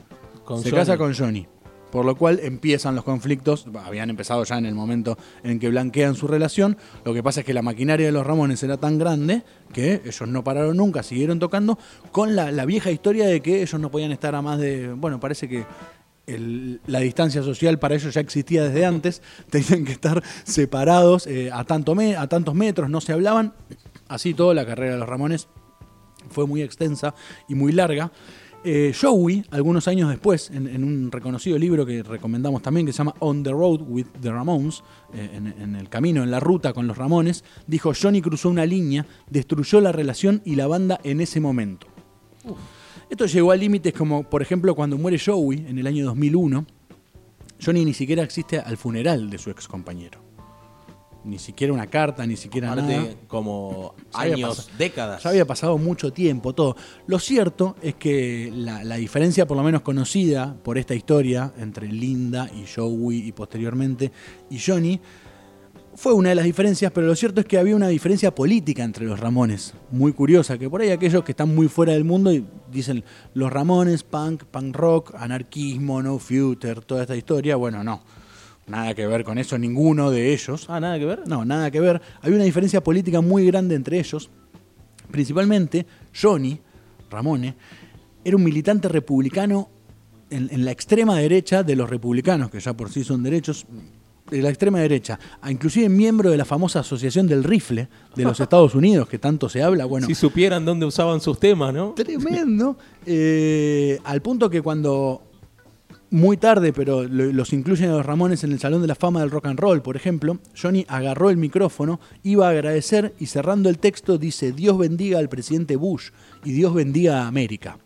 Con 0.45 0.61
se 0.61 0.69
Johnny. 0.69 0.79
casa 0.79 0.95
con 0.99 1.11
Johnny. 1.15 1.47
Por 1.91 2.05
lo 2.05 2.15
cual 2.15 2.39
empiezan 2.43 2.93
los 2.93 3.03
conflictos. 3.03 3.65
Habían 3.83 4.11
empezado 4.11 4.43
ya 4.43 4.59
en 4.59 4.67
el 4.67 4.75
momento 4.75 5.17
en 5.41 5.57
que 5.57 5.69
blanquean 5.69 6.13
su 6.13 6.27
relación. 6.27 6.77
Lo 7.03 7.15
que 7.15 7.23
pasa 7.23 7.39
es 7.39 7.47
que 7.47 7.55
la 7.55 7.63
maquinaria 7.63 8.05
de 8.05 8.11
los 8.11 8.27
Ramones 8.27 8.61
era 8.61 8.77
tan 8.77 8.99
grande 8.99 9.41
que 9.73 10.03
ellos 10.05 10.27
no 10.27 10.43
pararon 10.43 10.77
nunca, 10.77 11.01
siguieron 11.01 11.39
tocando 11.39 11.79
con 12.11 12.35
la, 12.35 12.51
la 12.51 12.67
vieja 12.67 12.91
historia 12.91 13.25
de 13.25 13.41
que 13.41 13.63
ellos 13.63 13.81
no 13.81 13.89
podían 13.89 14.11
estar 14.11 14.35
a 14.35 14.43
más 14.43 14.59
de. 14.59 14.93
Bueno, 14.93 15.19
parece 15.19 15.49
que 15.49 15.65
la 16.25 16.99
distancia 16.99 17.43
social 17.43 17.79
para 17.79 17.95
ellos 17.95 18.13
ya 18.13 18.21
existía 18.21 18.63
desde 18.63 18.85
antes. 18.85 19.21
Tenían 19.49 19.85
que 19.85 19.91
estar 19.91 20.23
separados 20.43 21.27
eh, 21.27 21.51
a, 21.51 21.59
a 21.59 21.65
tantos 21.65 22.55
metros, 22.55 22.89
no 22.89 23.01
se 23.01 23.13
hablaban. 23.13 23.53
Así 24.07 24.33
todo, 24.33 24.53
la 24.53 24.65
carrera 24.65 24.93
de 24.93 24.99
los 24.99 25.09
Ramones 25.09 25.47
fue 26.29 26.47
muy 26.47 26.61
extensa 26.61 27.13
y 27.47 27.55
muy 27.55 27.71
larga. 27.71 28.11
Eh, 28.65 28.93
Joey, 28.99 29.43
algunos 29.51 29.89
años 29.89 30.09
después, 30.09 30.49
en, 30.49 30.83
un 30.85 31.11
reconocido 31.11 31.57
libro 31.57 31.85
que 31.85 32.01
recomendamos 32.01 32.61
también, 32.61 32.85
que 32.85 32.93
se 32.93 32.99
llama 32.99 33.13
On 33.19 33.43
the 33.43 33.51
Road 33.51 33.81
with 33.81 34.05
the 34.21 34.31
Ramones, 34.31 34.83
eh, 35.13 35.31
en, 35.33 35.47
en 35.47 35.75
el 35.75 35.89
camino, 35.89 36.23
en 36.23 36.31
la 36.31 36.39
ruta 36.39 36.71
con 36.71 36.87
los 36.87 36.97
Ramones, 36.97 37.43
dijo, 37.67 37.91
Johnny 37.99 38.21
cruzó 38.21 38.49
una 38.49 38.65
línea, 38.65 39.05
destruyó 39.29 39.81
la 39.81 39.91
relación 39.91 40.41
y 40.45 40.55
la 40.55 40.67
banda 40.67 40.97
en 41.03 41.19
ese 41.19 41.41
momento. 41.41 41.87
Esto 43.13 43.27
llegó 43.27 43.51
a 43.51 43.55
límites 43.55 43.93
como, 43.93 44.27
por 44.27 44.41
ejemplo, 44.41 44.73
cuando 44.73 44.97
muere 44.97 45.19
Joey 45.23 45.67
en 45.69 45.77
el 45.77 45.85
año 45.85 46.03
2001, 46.03 46.65
Johnny 47.63 47.85
ni 47.85 47.93
siquiera 47.93 48.23
existe 48.23 48.57
al 48.57 48.75
funeral 48.75 49.29
de 49.29 49.37
su 49.37 49.51
ex 49.51 49.67
compañero. 49.67 50.19
Ni 51.23 51.37
siquiera 51.37 51.73
una 51.73 51.85
carta, 51.85 52.25
ni 52.25 52.35
siquiera 52.35 52.75
nada. 52.75 52.81
Aparte, 52.81 53.17
como 53.27 53.93
Ya 54.11 54.19
había 54.19 54.47
años, 54.47 54.67
décadas. 54.79 55.21
Ya 55.21 55.29
había 55.29 55.45
pasado 55.45 55.77
mucho 55.77 56.11
tiempo, 56.11 56.55
todo. 56.55 56.75
Lo 57.05 57.19
cierto 57.19 57.75
es 57.83 57.93
que 57.93 58.51
la, 58.51 58.83
la 58.83 58.95
diferencia, 58.95 59.45
por 59.45 59.57
lo 59.57 59.63
menos 59.63 59.83
conocida 59.83 60.57
por 60.63 60.79
esta 60.79 60.95
historia, 60.95 61.53
entre 61.59 61.89
Linda 61.89 62.49
y 62.51 62.65
Joey 62.65 63.27
y 63.27 63.31
posteriormente 63.31 64.11
y 64.49 64.57
Johnny, 64.57 64.99
fue 65.95 66.13
una 66.13 66.29
de 66.29 66.35
las 66.35 66.45
diferencias, 66.45 66.91
pero 66.91 67.07
lo 67.07 67.15
cierto 67.15 67.41
es 67.41 67.47
que 67.47 67.57
había 67.57 67.75
una 67.75 67.87
diferencia 67.87 68.33
política 68.33 68.83
entre 68.83 69.05
los 69.05 69.19
Ramones, 69.19 69.73
muy 69.91 70.11
curiosa, 70.13 70.57
que 70.57 70.69
por 70.69 70.81
ahí 70.81 70.89
aquellos 70.89 71.23
que 71.23 71.33
están 71.33 71.53
muy 71.53 71.67
fuera 71.67 71.93
del 71.93 72.03
mundo 72.03 72.31
y 72.33 72.45
dicen 72.71 73.03
los 73.33 73.51
Ramones, 73.51 74.03
punk, 74.03 74.43
punk 74.45 74.75
rock, 74.75 75.13
anarquismo, 75.15 76.01
no 76.01 76.17
future, 76.19 76.81
toda 76.81 77.03
esta 77.03 77.15
historia, 77.15 77.55
bueno, 77.55 77.83
no, 77.83 78.01
nada 78.67 78.93
que 78.93 79.05
ver 79.05 79.23
con 79.23 79.37
eso, 79.37 79.57
ninguno 79.57 80.09
de 80.09 80.33
ellos. 80.33 80.65
Ah, 80.69 80.79
nada 80.79 80.97
que 80.97 81.05
ver. 81.05 81.27
No, 81.27 81.45
nada 81.45 81.69
que 81.69 81.79
ver. 81.79 82.01
Había 82.21 82.35
una 82.35 82.45
diferencia 82.45 82.83
política 82.83 83.21
muy 83.21 83.45
grande 83.45 83.75
entre 83.75 83.99
ellos. 83.99 84.29
Principalmente, 85.11 85.85
Johnny 86.19 86.59
Ramone 87.09 87.55
era 88.23 88.35
un 88.35 88.43
militante 88.43 88.87
republicano 88.87 89.69
en, 90.29 90.49
en 90.51 90.65
la 90.65 90.71
extrema 90.71 91.17
derecha 91.17 91.61
de 91.61 91.75
los 91.75 91.89
republicanos, 91.89 92.49
que 92.49 92.59
ya 92.59 92.73
por 92.73 92.89
sí 92.89 93.03
son 93.03 93.21
derechos, 93.21 93.67
de 94.29 94.41
la 94.41 94.49
extrema 94.49 94.79
derecha, 94.79 95.19
a 95.41 95.51
inclusive 95.51 95.89
miembro 95.89 96.31
de 96.31 96.37
la 96.37 96.45
famosa 96.45 96.79
Asociación 96.79 97.27
del 97.27 97.43
Rifle 97.43 97.87
de 98.15 98.23
los 98.23 98.39
Estados 98.39 98.73
Unidos, 98.73 99.07
que 99.07 99.19
tanto 99.19 99.49
se 99.49 99.61
habla. 99.61 99.85
Bueno, 99.85 100.07
Si 100.07 100.15
supieran 100.15 100.65
dónde 100.65 100.85
usaban 100.85 101.19
sus 101.21 101.39
temas, 101.39 101.73
¿no? 101.73 101.91
Tremendo. 101.93 102.77
Eh, 103.05 103.99
al 104.05 104.21
punto 104.21 104.49
que 104.49 104.61
cuando, 104.61 105.21
muy 106.09 106.37
tarde, 106.37 106.73
pero 106.73 107.03
lo- 107.03 107.31
los 107.33 107.53
incluyen 107.53 107.89
a 107.89 107.93
los 107.97 108.05
Ramones 108.05 108.43
en 108.43 108.51
el 108.53 108.59
Salón 108.59 108.81
de 108.81 108.87
la 108.87 108.95
Fama 108.95 109.19
del 109.19 109.29
Rock 109.29 109.47
and 109.47 109.59
Roll, 109.59 109.81
por 109.81 109.95
ejemplo, 109.97 110.39
Johnny 110.59 110.85
agarró 110.87 111.29
el 111.29 111.37
micrófono, 111.37 111.99
iba 112.23 112.47
a 112.47 112.51
agradecer 112.51 113.13
y 113.19 113.25
cerrando 113.27 113.69
el 113.69 113.77
texto 113.77 114.17
dice, 114.17 114.51
Dios 114.51 114.77
bendiga 114.77 115.19
al 115.19 115.27
presidente 115.29 115.75
Bush 115.75 116.09
y 116.45 116.53
Dios 116.53 116.73
bendiga 116.73 117.23
a 117.23 117.27
América. 117.27 117.77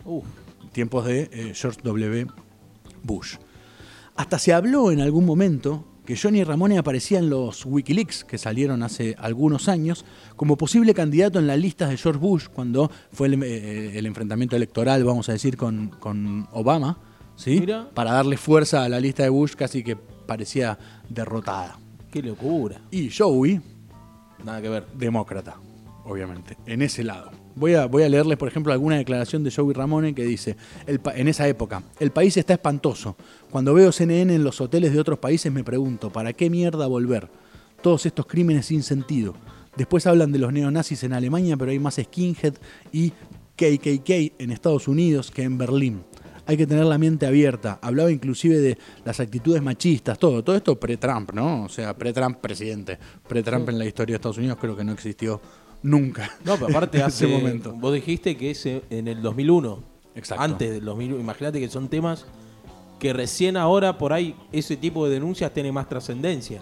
Tiempos 0.72 1.06
de 1.06 1.29
eh, 1.32 1.53
George 1.56 1.79
W. 1.84 2.27
Bush. 3.03 3.36
Hasta 4.15 4.39
se 4.39 4.53
habló 4.53 4.91
en 4.91 5.00
algún 5.01 5.25
momento 5.25 5.86
que 6.08 6.16
Johnny 6.16 6.42
Ramone 6.46 6.78
aparecía 6.78 7.20
en 7.20 7.30
los 7.30 7.66
Wikileaks 7.66 8.24
que 8.24 8.38
salieron 8.38 8.82
hace 8.82 9.14
algunos 9.20 9.68
años 9.68 10.06
como 10.38 10.56
posible 10.56 10.94
candidato 10.94 11.38
en 11.38 11.48
las 11.48 11.60
listas 11.60 11.90
de 11.90 11.98
George 11.98 12.18
Bush 12.18 12.46
cuando 12.46 12.90
fue 13.12 13.28
el, 13.28 13.44
eh, 13.44 14.00
el 14.00 14.06
enfrentamiento 14.06 14.56
electoral, 14.56 15.04
vamos 15.04 15.28
a 15.28 15.34
decir, 15.34 15.58
con, 15.58 15.90
con 16.00 16.48
Obama, 16.54 16.98
¿sí? 17.36 17.60
Mira. 17.60 17.90
Para 17.94 18.14
darle 18.14 18.38
fuerza 18.38 18.86
a 18.86 18.90
la 18.90 19.02
lista 19.02 19.24
de 19.24 19.30
Bush 19.30 19.56
casi 19.56 19.84
que 19.84 19.98
parecía 19.98 20.80
derrotada. 21.10 21.78
Qué 22.10 22.24
locura. 22.24 22.80
Y 22.90 23.10
Joey, 23.12 23.60
Nada 24.46 24.62
que 24.62 24.70
ver. 24.70 24.88
demócrata, 24.98 25.58
obviamente, 26.06 26.58
en 26.68 26.84
ese 26.84 27.04
lado. 27.04 27.32
Voy 27.58 27.74
a, 27.74 27.88
voy 27.88 28.04
a 28.04 28.10
leerles, 28.10 28.38
por 28.38 28.48
ejemplo, 28.48 28.72
alguna 28.72 28.98
declaración 28.98 29.44
de 29.44 29.52
Joey 29.52 29.74
Ramone 29.74 30.14
que 30.14 30.24
dice, 30.24 30.56
el 30.86 31.02
en 31.16 31.28
esa 31.28 31.48
época, 31.48 31.82
el 32.00 32.12
país 32.12 32.38
está 32.38 32.54
espantoso. 32.54 33.16
Cuando 33.50 33.74
veo 33.74 33.92
CNN 33.92 34.36
en 34.36 34.44
los 34.44 34.62
hoteles 34.62 34.94
de 34.94 35.00
otros 35.00 35.18
países 35.18 35.52
me 35.52 35.64
pregunto, 35.64 36.12
¿para 36.12 36.34
qué 36.34 36.52
mierda 36.52 36.86
volver? 36.86 37.30
Todos 37.82 38.06
estos 38.06 38.28
crímenes 38.28 38.68
sin 38.68 38.84
sentido. 38.84 39.34
Después 39.76 40.06
hablan 40.06 40.32
de 40.32 40.38
los 40.38 40.54
neonazis 40.54 41.04
en 41.04 41.14
Alemania, 41.14 41.58
pero 41.58 41.72
hay 41.72 41.80
más 41.80 41.96
skinhead 41.96 42.54
y 42.92 43.12
KKK 43.56 44.40
en 44.40 44.52
Estados 44.52 44.88
Unidos 44.88 45.32
que 45.32 45.42
en 45.42 45.58
Berlín. 45.58 46.04
Hay 46.46 46.58
que 46.58 46.68
tener 46.68 46.86
la 46.86 47.00
mente 47.00 47.26
abierta. 47.26 47.80
Hablaba 47.82 48.12
inclusive 48.12 48.60
de 48.60 48.78
las 49.04 49.20
actitudes 49.20 49.64
machistas, 49.64 50.18
todo. 50.20 50.44
Todo 50.44 50.56
esto 50.56 50.80
pre-Trump, 50.80 51.34
¿no? 51.34 51.64
O 51.64 51.70
sea, 51.70 51.98
pre-Trump 51.98 52.38
presidente. 52.38 53.00
Pre-Trump 53.28 53.68
en 53.70 53.80
la 53.80 53.86
historia 53.86 54.14
de 54.14 54.18
Estados 54.18 54.38
Unidos 54.38 54.58
creo 54.62 54.76
que 54.76 54.84
no 54.84 54.94
existió 54.94 55.42
nunca. 55.84 56.32
No, 56.44 56.56
pero 56.56 56.68
aparte 56.68 57.02
hace 57.04 57.26
ese 57.26 57.38
momento. 57.38 57.74
Vos 57.74 57.94
dijiste 57.94 58.38
que 58.38 58.52
ese 58.52 58.84
en 58.90 59.08
el 59.08 59.22
2001. 59.22 59.98
Exacto. 60.16 60.44
Antes 60.44 60.72
del 60.72 60.86
2001. 60.86 61.20
Imagínate 61.22 61.60
que 61.60 61.70
son 61.70 61.88
temas 61.90 62.26
que 63.00 63.14
recién 63.14 63.58
ahora 63.58 63.98
por 63.98 64.14
ahí 64.14 64.36
ese 64.52 64.76
tipo 64.78 65.06
de 65.08 65.14
denuncias 65.14 65.54
tiene 65.54 65.72
más 65.72 65.88
trascendencia. 65.88 66.62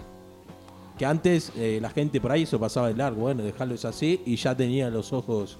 Que 0.98 1.06
antes 1.06 1.52
eh, 1.56 1.78
la 1.80 1.90
gente 1.90 2.20
por 2.20 2.32
ahí 2.32 2.42
eso 2.42 2.58
pasaba 2.58 2.88
de 2.88 2.94
largo. 2.94 3.22
Bueno, 3.22 3.42
dejarlo 3.42 3.74
es 3.74 3.84
así 3.84 4.20
y 4.24 4.36
ya 4.36 4.56
tenía 4.56 4.90
los 4.90 5.12
ojos 5.12 5.58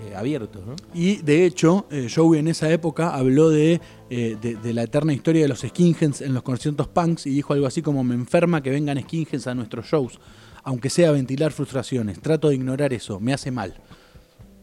eh, 0.00 0.16
abiertos, 0.16 0.64
¿no? 0.64 0.74
Y 0.94 1.16
de 1.16 1.44
hecho, 1.44 1.84
eh, 1.90 2.08
Joey 2.12 2.40
en 2.40 2.48
esa 2.48 2.70
época 2.72 3.14
habló 3.14 3.50
de, 3.50 3.78
eh, 4.08 4.38
de, 4.40 4.54
de 4.56 4.72
la 4.72 4.84
eterna 4.84 5.12
historia 5.12 5.42
de 5.42 5.48
los 5.48 5.60
skinheads 5.60 6.22
en 6.22 6.32
los 6.32 6.42
conciertos 6.42 6.88
punks 6.88 7.26
y 7.26 7.30
dijo 7.30 7.52
algo 7.52 7.66
así 7.66 7.82
como 7.82 8.02
me 8.02 8.14
enferma 8.14 8.62
que 8.62 8.70
vengan 8.70 8.98
skinheads 8.98 9.46
a 9.48 9.54
nuestros 9.54 9.84
shows, 9.84 10.18
aunque 10.64 10.90
sea 10.90 11.10
ventilar 11.10 11.52
frustraciones. 11.52 12.20
Trato 12.20 12.48
de 12.48 12.56
ignorar 12.56 12.92
eso, 12.92 13.20
me 13.20 13.32
hace 13.32 13.50
mal. 13.50 13.74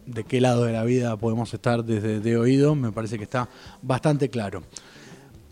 De 0.05 0.23
qué 0.23 0.41
lado 0.41 0.63
de 0.63 0.73
la 0.73 0.83
vida 0.83 1.15
podemos 1.17 1.53
estar 1.53 1.83
desde 1.83 2.19
de 2.19 2.37
oído, 2.37 2.75
me 2.75 2.91
parece 2.91 3.17
que 3.17 3.23
está 3.23 3.49
bastante 3.81 4.29
claro. 4.29 4.63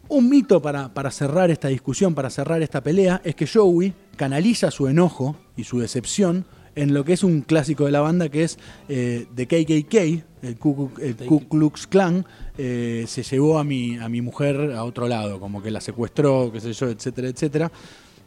Un 0.09 0.29
mito 0.29 0.61
para, 0.61 0.93
para 0.93 1.11
cerrar 1.11 1.51
esta 1.51 1.67
discusión, 1.67 2.15
para 2.15 2.29
cerrar 2.29 2.61
esta 2.61 2.81
pelea, 2.81 3.21
es 3.23 3.35
que 3.35 3.45
Joey 3.45 3.93
canaliza 4.15 4.71
su 4.71 4.87
enojo 4.87 5.35
y 5.55 5.65
su 5.65 5.79
decepción 5.79 6.45
en 6.77 6.93
lo 6.93 7.03
que 7.03 7.13
es 7.13 7.23
un 7.23 7.41
clásico 7.41 7.85
de 7.85 7.91
la 7.91 8.01
banda, 8.01 8.29
que 8.29 8.43
es 8.43 8.59
eh, 8.87 9.25
The 9.35 9.47
KKK, 9.47 9.95
el 10.43 10.57
Ku, 10.57 10.91
el 11.01 11.15
Ku 11.15 11.47
Klux 11.47 11.87
Klan, 11.87 12.23
eh, 12.55 13.05
se 13.07 13.23
llevó 13.23 13.57
a 13.57 13.63
mi, 13.63 13.97
a 13.97 14.07
mi 14.07 14.21
mujer 14.21 14.73
a 14.75 14.83
otro 14.83 15.07
lado, 15.07 15.39
como 15.39 15.61
que 15.61 15.71
la 15.71 15.81
secuestró, 15.81 16.51
qué 16.53 16.61
sé 16.61 16.73
yo, 16.73 16.87
etcétera, 16.87 17.29
etcétera. 17.29 17.71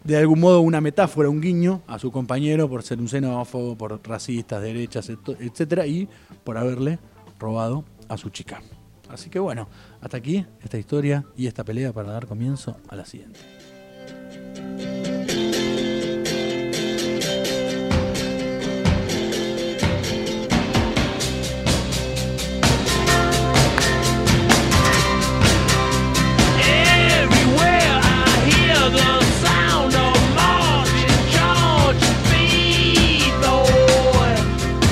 De 0.04 0.16
algún 0.16 0.40
modo 0.40 0.60
una 0.62 0.80
metáfora, 0.80 1.28
un 1.28 1.40
guiño 1.40 1.82
a 1.86 1.98
su 1.98 2.10
compañero 2.10 2.68
por 2.68 2.82
ser 2.82 2.98
un 3.00 3.08
xenófobo, 3.08 3.76
por 3.76 4.00
racistas, 4.02 4.62
derechas, 4.62 5.08
et- 5.10 5.18
etcétera, 5.40 5.86
y 5.86 6.08
por 6.42 6.56
haberle 6.56 6.98
robado 7.38 7.84
a 8.08 8.16
su 8.16 8.30
chica. 8.30 8.62
Así 9.08 9.28
que 9.28 9.38
bueno, 9.38 9.68
hasta 10.00 10.16
aquí 10.16 10.46
esta 10.62 10.78
historia 10.78 11.24
y 11.36 11.46
esta 11.48 11.64
pelea 11.64 11.92
para 11.92 12.12
dar 12.12 12.26
comienzo 12.26 12.76
a 12.88 12.96
la 12.96 13.04
siguiente. 13.04 13.40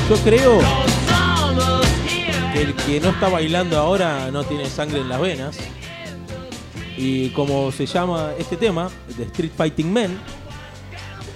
Yo 0.08 0.16
creo 0.24 0.58
que 2.52 2.62
el 2.62 2.74
que 2.74 3.00
no 3.00 3.10
está 3.10 3.28
bailando 3.28 3.78
ahora 3.78 4.30
no 4.30 4.42
tiene 4.44 4.64
sangre 4.66 5.00
en 5.00 5.08
las 5.08 5.20
venas. 5.20 5.58
Y 6.96 7.28
como 7.30 7.70
se 7.70 7.86
llama 7.86 8.32
este 8.38 8.56
tema, 8.56 8.90
de 9.16 9.24
Street 9.24 9.52
Fighting 9.56 9.92
Men, 9.92 10.18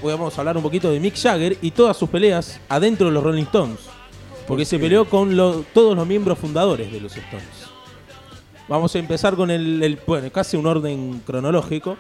hoy 0.03 0.13
vamos 0.13 0.37
a 0.37 0.41
hablar 0.41 0.57
un 0.57 0.63
poquito 0.63 0.91
de 0.91 0.99
Mick 0.99 1.17
Jagger 1.17 1.57
y 1.63 1.71
todas 1.71 1.97
sus 1.97 2.09
peleas 2.09 2.61
adentro 2.69 3.07
de 3.07 3.13
los 3.13 3.23
Rolling 3.23 3.43
Stones. 3.45 3.79
Porque 4.49 4.65
se 4.65 4.79
peleó 4.79 5.05
con 5.09 5.37
lo- 5.37 5.65
todos 5.73 5.95
los 5.97 6.07
miembros 6.07 6.39
fundadores 6.39 6.91
de 6.91 7.01
los 7.01 7.15
Stones. 7.17 7.47
Vamos 8.69 8.95
a 8.95 8.99
empezar 8.99 9.37
con 9.37 9.51
el, 9.51 9.83
el- 9.83 9.99
bueno, 10.07 10.31
casi 10.33 10.57
un 10.57 10.67
orden 10.67 11.23
cronológico. 11.27 11.97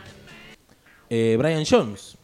Eh, 1.10 1.36
Brian 1.38 1.64
Jones. 1.68 2.16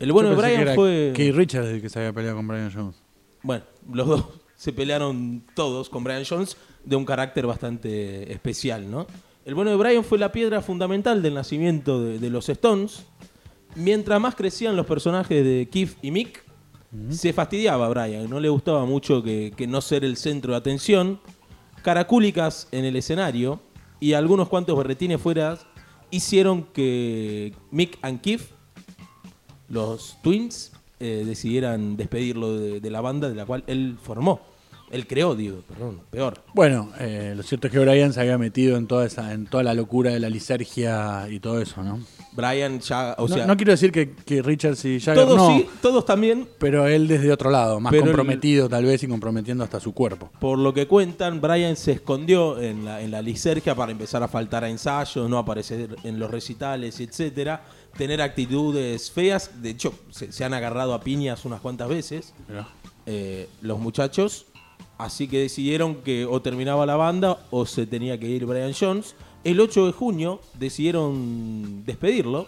El 0.00 0.12
bueno 0.12 0.30
de 0.30 0.34
Brian 0.34 0.74
fue... 0.74 1.12
Keith 1.14 1.34
Richards 1.34 1.68
el 1.68 1.82
que 1.82 1.90
se 1.90 1.98
había 1.98 2.12
peleado 2.12 2.38
con 2.38 2.48
Brian 2.48 2.72
Jones. 2.74 2.96
Bueno, 3.42 3.64
los 3.92 4.08
dos 4.08 4.24
se 4.56 4.72
pelearon 4.72 5.44
todos 5.54 5.90
con 5.90 6.02
Brian 6.02 6.24
Jones 6.28 6.56
de 6.84 6.96
un 6.96 7.04
carácter 7.04 7.46
bastante 7.46 8.32
especial, 8.32 8.90
¿no? 8.90 9.06
El 9.44 9.54
bueno 9.54 9.70
de 9.70 9.76
Brian 9.76 10.02
fue 10.02 10.18
la 10.18 10.32
piedra 10.32 10.62
fundamental 10.62 11.22
del 11.22 11.34
nacimiento 11.34 12.02
de, 12.02 12.18
de 12.18 12.30
los 12.30 12.48
Stones. 12.48 13.04
Mientras 13.74 14.18
más 14.18 14.34
crecían 14.34 14.74
los 14.74 14.86
personajes 14.86 15.44
de 15.44 15.68
Keith 15.70 15.96
y 16.00 16.10
Mick, 16.10 16.44
se 17.10 17.34
fastidiaba 17.34 17.84
a 17.84 17.88
Brian, 17.90 18.28
no 18.28 18.40
le 18.40 18.48
gustaba 18.48 18.86
mucho 18.86 19.22
que, 19.22 19.52
que 19.54 19.66
no 19.66 19.82
ser 19.82 20.04
el 20.04 20.16
centro 20.16 20.52
de 20.52 20.58
atención. 20.58 21.20
Caracúlicas 21.82 22.68
en 22.72 22.86
el 22.86 22.96
escenario 22.96 23.60
y 24.00 24.14
algunos 24.14 24.48
cuantos 24.48 24.76
berretines 24.78 25.20
fuera 25.20 25.58
hicieron 26.10 26.64
que 26.64 27.54
Mick 27.70 27.98
and 28.00 28.22
Keith 28.22 28.42
los 29.70 30.18
Twins 30.22 30.72
eh, 30.98 31.22
decidieran 31.24 31.96
despedirlo 31.96 32.58
de, 32.58 32.80
de 32.80 32.90
la 32.90 33.00
banda 33.00 33.28
de 33.28 33.34
la 33.34 33.46
cual 33.46 33.64
él 33.66 33.96
formó. 34.02 34.40
Él 34.90 35.06
creó, 35.06 35.36
digo, 35.36 35.62
perdón, 35.68 36.00
peor. 36.10 36.42
Bueno, 36.52 36.90
eh, 36.98 37.32
lo 37.36 37.44
cierto 37.44 37.68
es 37.68 37.72
que 37.72 37.78
Brian 37.78 38.12
se 38.12 38.20
había 38.22 38.36
metido 38.38 38.76
en 38.76 38.88
toda 38.88 39.06
esa, 39.06 39.32
en 39.32 39.46
toda 39.46 39.62
la 39.62 39.72
locura 39.72 40.10
de 40.10 40.18
la 40.18 40.28
lisergia 40.28 41.28
y 41.30 41.38
todo 41.38 41.60
eso, 41.60 41.80
¿no? 41.84 42.00
Brian 42.32 42.80
ya, 42.80 43.14
o 43.18 43.28
no, 43.28 43.34
sea, 43.36 43.46
no 43.46 43.56
quiero 43.56 43.70
decir 43.70 43.92
que, 43.92 44.10
que 44.12 44.42
Richards 44.42 44.84
y 44.84 44.98
Jagger 44.98 45.24
todos 45.24 45.36
no, 45.36 45.56
sí, 45.58 45.66
todos 45.80 46.04
también, 46.04 46.48
pero 46.58 46.88
él 46.88 47.06
desde 47.06 47.30
otro 47.32 47.50
lado, 47.50 47.78
más 47.78 47.92
el- 47.92 48.00
comprometido 48.00 48.68
tal 48.68 48.84
vez 48.84 49.00
y 49.04 49.06
comprometiendo 49.06 49.62
hasta 49.62 49.78
su 49.78 49.92
cuerpo. 49.94 50.28
por 50.40 50.58
lo 50.58 50.74
que 50.74 50.88
cuentan, 50.88 51.40
Brian 51.40 51.76
se 51.76 51.92
escondió 51.92 52.60
en 52.60 52.84
la, 52.84 53.00
en 53.00 53.12
la 53.12 53.22
lisergia 53.22 53.76
para 53.76 53.92
empezar 53.92 54.24
a 54.24 54.28
faltar 54.28 54.64
a 54.64 54.68
ensayos, 54.70 55.30
no 55.30 55.38
aparecer 55.38 55.94
en 56.02 56.18
los 56.18 56.28
recitales, 56.30 56.98
etcétera, 56.98 57.62
tener 57.96 58.20
actitudes 58.22 59.10
feas. 59.10 59.62
De 59.62 59.70
hecho, 59.70 59.94
se, 60.10 60.32
se 60.32 60.44
han 60.44 60.54
agarrado 60.54 60.94
a 60.94 61.00
piñas 61.00 61.44
unas 61.44 61.60
cuantas 61.60 61.88
veces 61.88 62.34
eh, 63.06 63.48
los 63.60 63.78
muchachos. 63.78 64.46
Así 64.98 65.28
que 65.28 65.40
decidieron 65.40 65.96
que 65.96 66.26
o 66.26 66.42
terminaba 66.42 66.84
la 66.84 66.96
banda 66.96 67.38
o 67.50 67.64
se 67.64 67.86
tenía 67.86 68.18
que 68.20 68.28
ir 68.28 68.44
Brian 68.44 68.74
Jones. 68.78 69.14
El 69.44 69.58
8 69.58 69.86
de 69.86 69.92
junio 69.92 70.40
decidieron 70.58 71.84
despedirlo. 71.86 72.46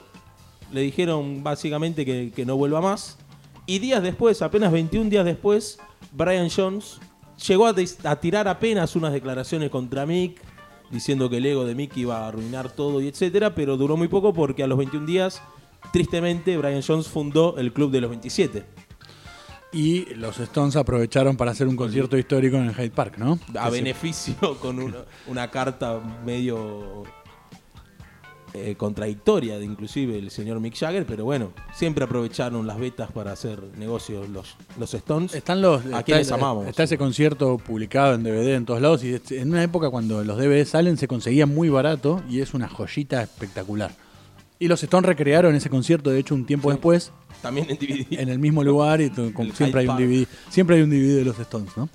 Le 0.70 0.82
dijeron 0.82 1.42
básicamente 1.42 2.04
que, 2.04 2.30
que 2.34 2.44
no 2.44 2.56
vuelva 2.56 2.80
más. 2.80 3.18
Y 3.66 3.78
días 3.78 4.02
después, 4.02 4.42
apenas 4.42 4.72
21 4.72 5.08
días 5.08 5.24
después, 5.24 5.78
Brian 6.12 6.50
Jones 6.54 6.98
llegó 7.46 7.66
a, 7.66 7.74
a 8.04 8.16
tirar 8.16 8.48
apenas 8.48 8.96
unas 8.96 9.12
declaraciones 9.12 9.70
contra 9.70 10.04
Mick, 10.06 10.40
diciendo 10.92 11.28
que 11.28 11.38
el 11.38 11.46
ego 11.46 11.64
de 11.64 11.74
Mick 11.74 11.96
iba 11.96 12.18
a 12.18 12.28
arruinar 12.28 12.70
todo 12.70 13.00
y 13.00 13.08
etcétera, 13.08 13.54
pero 13.54 13.76
duró 13.76 13.96
muy 13.96 14.08
poco 14.08 14.32
porque 14.32 14.62
a 14.62 14.66
los 14.66 14.78
21 14.78 15.06
días, 15.06 15.42
tristemente, 15.92 16.56
Brian 16.56 16.82
Jones 16.86 17.08
fundó 17.08 17.56
el 17.58 17.72
Club 17.72 17.90
de 17.90 18.00
los 18.00 18.10
27. 18.10 18.64
Y 19.72 20.14
los 20.16 20.38
Stones 20.38 20.76
aprovecharon 20.76 21.36
para 21.36 21.50
hacer 21.52 21.66
un 21.66 21.76
concierto 21.76 22.18
histórico 22.18 22.58
en 22.58 22.66
el 22.66 22.74
Hyde 22.74 22.90
Park, 22.90 23.16
¿no? 23.16 23.38
a 23.58 23.70
beneficio 23.70 24.58
con 24.60 24.78
una, 24.78 24.98
una 25.26 25.50
carta 25.50 25.98
medio 26.24 27.04
eh, 28.54 28.74
contradictoria 28.76 29.58
de 29.58 29.64
inclusive 29.64 30.18
el 30.18 30.30
señor 30.30 30.60
Mick 30.60 30.76
Jagger, 30.76 31.06
pero 31.06 31.24
bueno, 31.24 31.52
siempre 31.74 32.04
aprovecharon 32.04 32.66
las 32.66 32.78
betas 32.78 33.10
para 33.10 33.32
hacer 33.32 33.58
negocios 33.78 34.28
los, 34.28 34.56
los 34.78 34.92
Stones. 34.92 35.34
Están 35.34 35.62
los, 35.62 35.82
a 35.84 35.88
está, 35.88 36.02
quienes 36.02 36.32
amamos. 36.32 36.66
está 36.66 36.82
ese 36.82 36.98
concierto 36.98 37.56
publicado 37.58 38.14
en 38.14 38.22
DVD 38.22 38.54
en 38.54 38.66
todos 38.66 38.80
lados 38.82 39.04
y 39.04 39.20
en 39.30 39.50
una 39.50 39.62
época 39.62 39.88
cuando 39.90 40.22
los 40.22 40.36
DVD 40.36 40.64
salen 40.66 40.96
se 40.96 41.08
conseguía 41.08 41.46
muy 41.46 41.70
barato 41.70 42.22
y 42.28 42.40
es 42.40 42.52
una 42.52 42.68
joyita 42.68 43.22
espectacular. 43.22 43.92
Y 44.58 44.68
los 44.68 44.82
Stones 44.82 45.08
recrearon 45.08 45.54
ese 45.56 45.68
concierto, 45.70 46.10
de 46.10 46.20
hecho, 46.20 46.34
un 46.34 46.46
tiempo 46.46 46.70
después, 46.70 47.10
También 47.40 47.68
en 47.68 47.78
DVD. 47.78 48.20
en 48.20 48.28
el 48.28 48.38
mismo 48.38 48.62
lugar 48.62 49.00
y 49.00 49.10
como 49.10 49.52
siempre 49.54 49.80
hay 49.80 49.88
un. 49.88 49.96
DVD. 49.96 50.28
Siempre 50.50 50.76
hay 50.76 50.82
un 50.82 50.90
DVD 50.90 51.16
de 51.16 51.24
los 51.24 51.38
Stones, 51.40 51.76
¿no? 51.76 51.88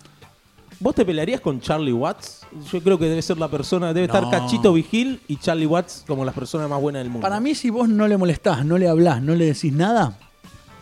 ¿Vos 0.79 0.93
te 0.93 1.03
pelearías 1.03 1.41
con 1.41 1.59
Charlie 1.59 1.91
Watts? 1.91 2.45
Yo 2.71 2.81
creo 2.83 2.99
que 2.99 3.05
debe 3.05 3.21
ser 3.21 3.37
la 3.37 3.47
persona, 3.47 3.93
debe 3.93 4.05
estar 4.05 4.23
No. 4.23 4.29
Cachito 4.29 4.73
Vigil 4.73 5.21
y 5.27 5.37
Charlie 5.37 5.65
Watts 5.65 6.03
como 6.05 6.23
las 6.23 6.35
personas 6.35 6.69
más 6.69 6.79
buenas 6.79 7.01
del 7.01 7.09
mundo. 7.09 7.23
Para 7.23 7.39
mí, 7.39 7.55
si 7.55 7.71
vos 7.71 7.89
no 7.89 8.07
le 8.07 8.15
molestás, 8.15 8.63
no 8.63 8.77
le 8.77 8.87
hablás, 8.87 9.21
no 9.21 9.33
le 9.33 9.45
decís 9.45 9.73
nada, 9.73 10.19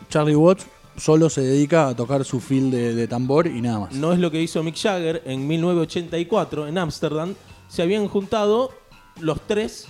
Charlie 0.09 0.35
Watts 0.35 0.67
solo 0.97 1.29
se 1.29 1.41
dedica 1.41 1.87
a 1.87 1.95
tocar 1.95 2.25
su 2.25 2.41
fil 2.41 2.71
de, 2.71 2.93
de 2.93 3.07
tambor 3.07 3.47
y 3.47 3.61
nada 3.61 3.79
más. 3.79 3.93
No 3.93 4.11
es 4.11 4.19
lo 4.19 4.31
que 4.31 4.41
hizo 4.41 4.63
Mick 4.63 4.75
Jagger 4.77 5.21
en 5.25 5.47
1984 5.47 6.67
en 6.67 6.77
Ámsterdam. 6.77 7.35
Se 7.69 7.81
habían 7.81 8.07
juntado 8.07 8.71
los 9.19 9.39
tres 9.41 9.87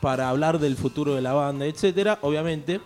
para 0.00 0.30
hablar 0.30 0.58
del 0.58 0.76
futuro 0.76 1.14
de 1.14 1.22
la 1.22 1.32
banda, 1.34 1.66
etcétera. 1.66 2.18
Obviamente, 2.22 2.80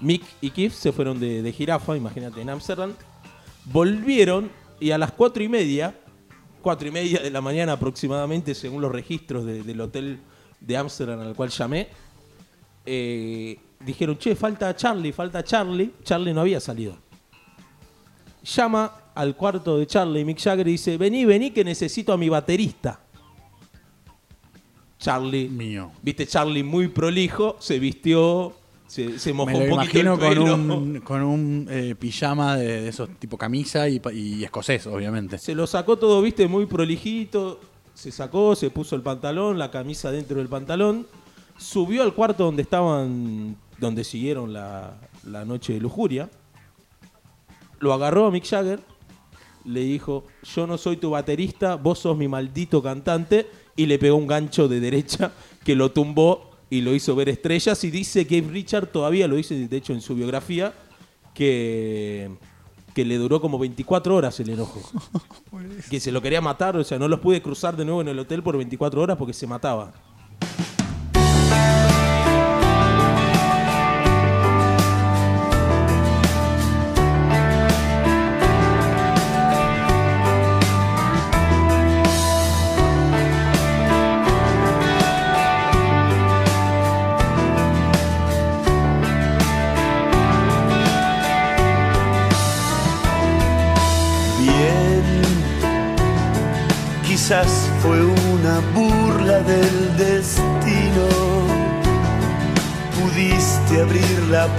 Mick 0.00 0.24
y 0.40 0.50
Keith 0.50 0.72
se 0.72 0.92
fueron 0.92 1.20
de, 1.20 1.42
de 1.42 1.52
jirafa, 1.52 1.96
imagínate, 1.96 2.40
en 2.40 2.50
Ámsterdam. 2.50 2.92
Volvieron 3.66 4.50
y 4.80 4.90
a 4.90 4.98
las 4.98 5.12
cuatro 5.12 5.42
y 5.42 5.48
media, 5.48 5.94
cuatro 6.62 6.88
y 6.88 6.90
media 6.90 7.20
de 7.20 7.30
la 7.30 7.40
mañana 7.40 7.72
aproximadamente, 7.72 8.54
según 8.54 8.80
los 8.82 8.92
registros 8.92 9.44
de- 9.44 9.62
del 9.62 9.80
hotel 9.80 10.18
de 10.60 10.76
Ámsterdam 10.76 11.20
al 11.20 11.34
cual 11.34 11.50
llamé, 11.50 11.88
eh, 12.86 13.58
dijeron, 13.80 14.16
che, 14.18 14.34
falta 14.34 14.74
Charlie, 14.74 15.12
falta 15.12 15.42
Charlie. 15.44 15.92
Charlie 16.02 16.32
no 16.32 16.40
había 16.42 16.60
salido 16.60 16.96
llama 18.44 18.92
al 19.14 19.36
cuarto 19.36 19.76
de 19.78 19.86
Charlie 19.86 20.24
Mick 20.24 20.38
Jagger 20.40 20.66
y 20.68 20.72
dice, 20.72 20.96
vení, 20.96 21.24
vení 21.26 21.50
que 21.50 21.62
necesito 21.64 22.12
a 22.14 22.16
mi 22.16 22.28
baterista. 22.30 22.98
Charlie, 24.98 25.48
Mío. 25.48 25.92
viste, 26.02 26.26
Charlie 26.26 26.62
muy 26.62 26.88
prolijo, 26.88 27.56
se 27.60 27.78
vistió, 27.78 28.54
se, 28.88 29.18
se 29.18 29.32
mojó 29.34 29.50
Me 29.50 29.58
lo 29.58 29.74
un 29.74 29.80
poquito 29.80 29.98
imagino 30.00 30.26
el 30.26 30.36
con 30.36 30.60
un, 30.72 31.00
con 31.00 31.22
un 31.22 31.68
eh, 31.70 31.94
pijama 31.96 32.56
de, 32.56 32.82
de 32.82 32.88
esos 32.88 33.08
tipo 33.18 33.36
camisa 33.36 33.86
y 33.88 34.42
escocés, 34.42 34.86
obviamente. 34.86 35.36
Se 35.38 35.54
lo 35.54 35.66
sacó 35.66 35.98
todo, 35.98 36.20
viste, 36.22 36.48
muy 36.48 36.64
prolijito. 36.66 37.60
Se 37.92 38.10
sacó, 38.10 38.56
se 38.56 38.70
puso 38.70 38.96
el 38.96 39.02
pantalón, 39.02 39.58
la 39.58 39.70
camisa 39.70 40.10
dentro 40.10 40.38
del 40.38 40.48
pantalón. 40.48 41.06
Subió 41.58 42.02
al 42.02 42.14
cuarto 42.14 42.44
donde 42.44 42.62
estaban, 42.62 43.56
donde 43.78 44.04
siguieron 44.04 44.52
la, 44.52 44.96
la 45.24 45.44
noche 45.44 45.74
de 45.74 45.80
lujuria. 45.80 46.30
Lo 47.80 47.92
agarró 47.92 48.26
a 48.26 48.30
Mick 48.30 48.46
Jagger. 48.46 48.80
Le 49.64 49.80
dijo, 49.80 50.24
yo 50.54 50.66
no 50.66 50.78
soy 50.78 50.96
tu 50.96 51.10
baterista, 51.10 51.74
vos 51.74 51.98
sos 51.98 52.16
mi 52.16 52.26
maldito 52.26 52.82
cantante. 52.82 53.46
Y 53.76 53.84
le 53.86 53.98
pegó 53.98 54.16
un 54.16 54.26
gancho 54.26 54.66
de 54.66 54.80
derecha 54.80 55.32
que 55.62 55.76
lo 55.76 55.90
tumbó 55.90 56.47
y 56.70 56.80
lo 56.80 56.94
hizo 56.94 57.14
ver 57.14 57.28
estrellas. 57.28 57.82
Y 57.84 57.90
dice 57.90 58.26
que 58.26 58.40
Richard 58.40 58.88
todavía 58.88 59.28
lo 59.28 59.36
dice, 59.36 59.68
de 59.68 59.76
hecho, 59.76 59.92
en 59.92 60.00
su 60.00 60.14
biografía, 60.14 60.74
que, 61.34 62.30
que 62.94 63.04
le 63.04 63.16
duró 63.16 63.40
como 63.40 63.58
24 63.58 64.14
horas 64.14 64.38
el 64.40 64.50
enojo. 64.50 64.80
que 65.90 66.00
se 66.00 66.12
lo 66.12 66.20
quería 66.22 66.40
matar, 66.40 66.76
o 66.76 66.84
sea, 66.84 66.98
no 66.98 67.08
los 67.08 67.20
pude 67.20 67.42
cruzar 67.42 67.76
de 67.76 67.84
nuevo 67.84 68.00
en 68.00 68.08
el 68.08 68.18
hotel 68.18 68.42
por 68.42 68.56
24 68.56 69.00
horas 69.00 69.16
porque 69.16 69.32
se 69.32 69.46
mataba. 69.46 69.92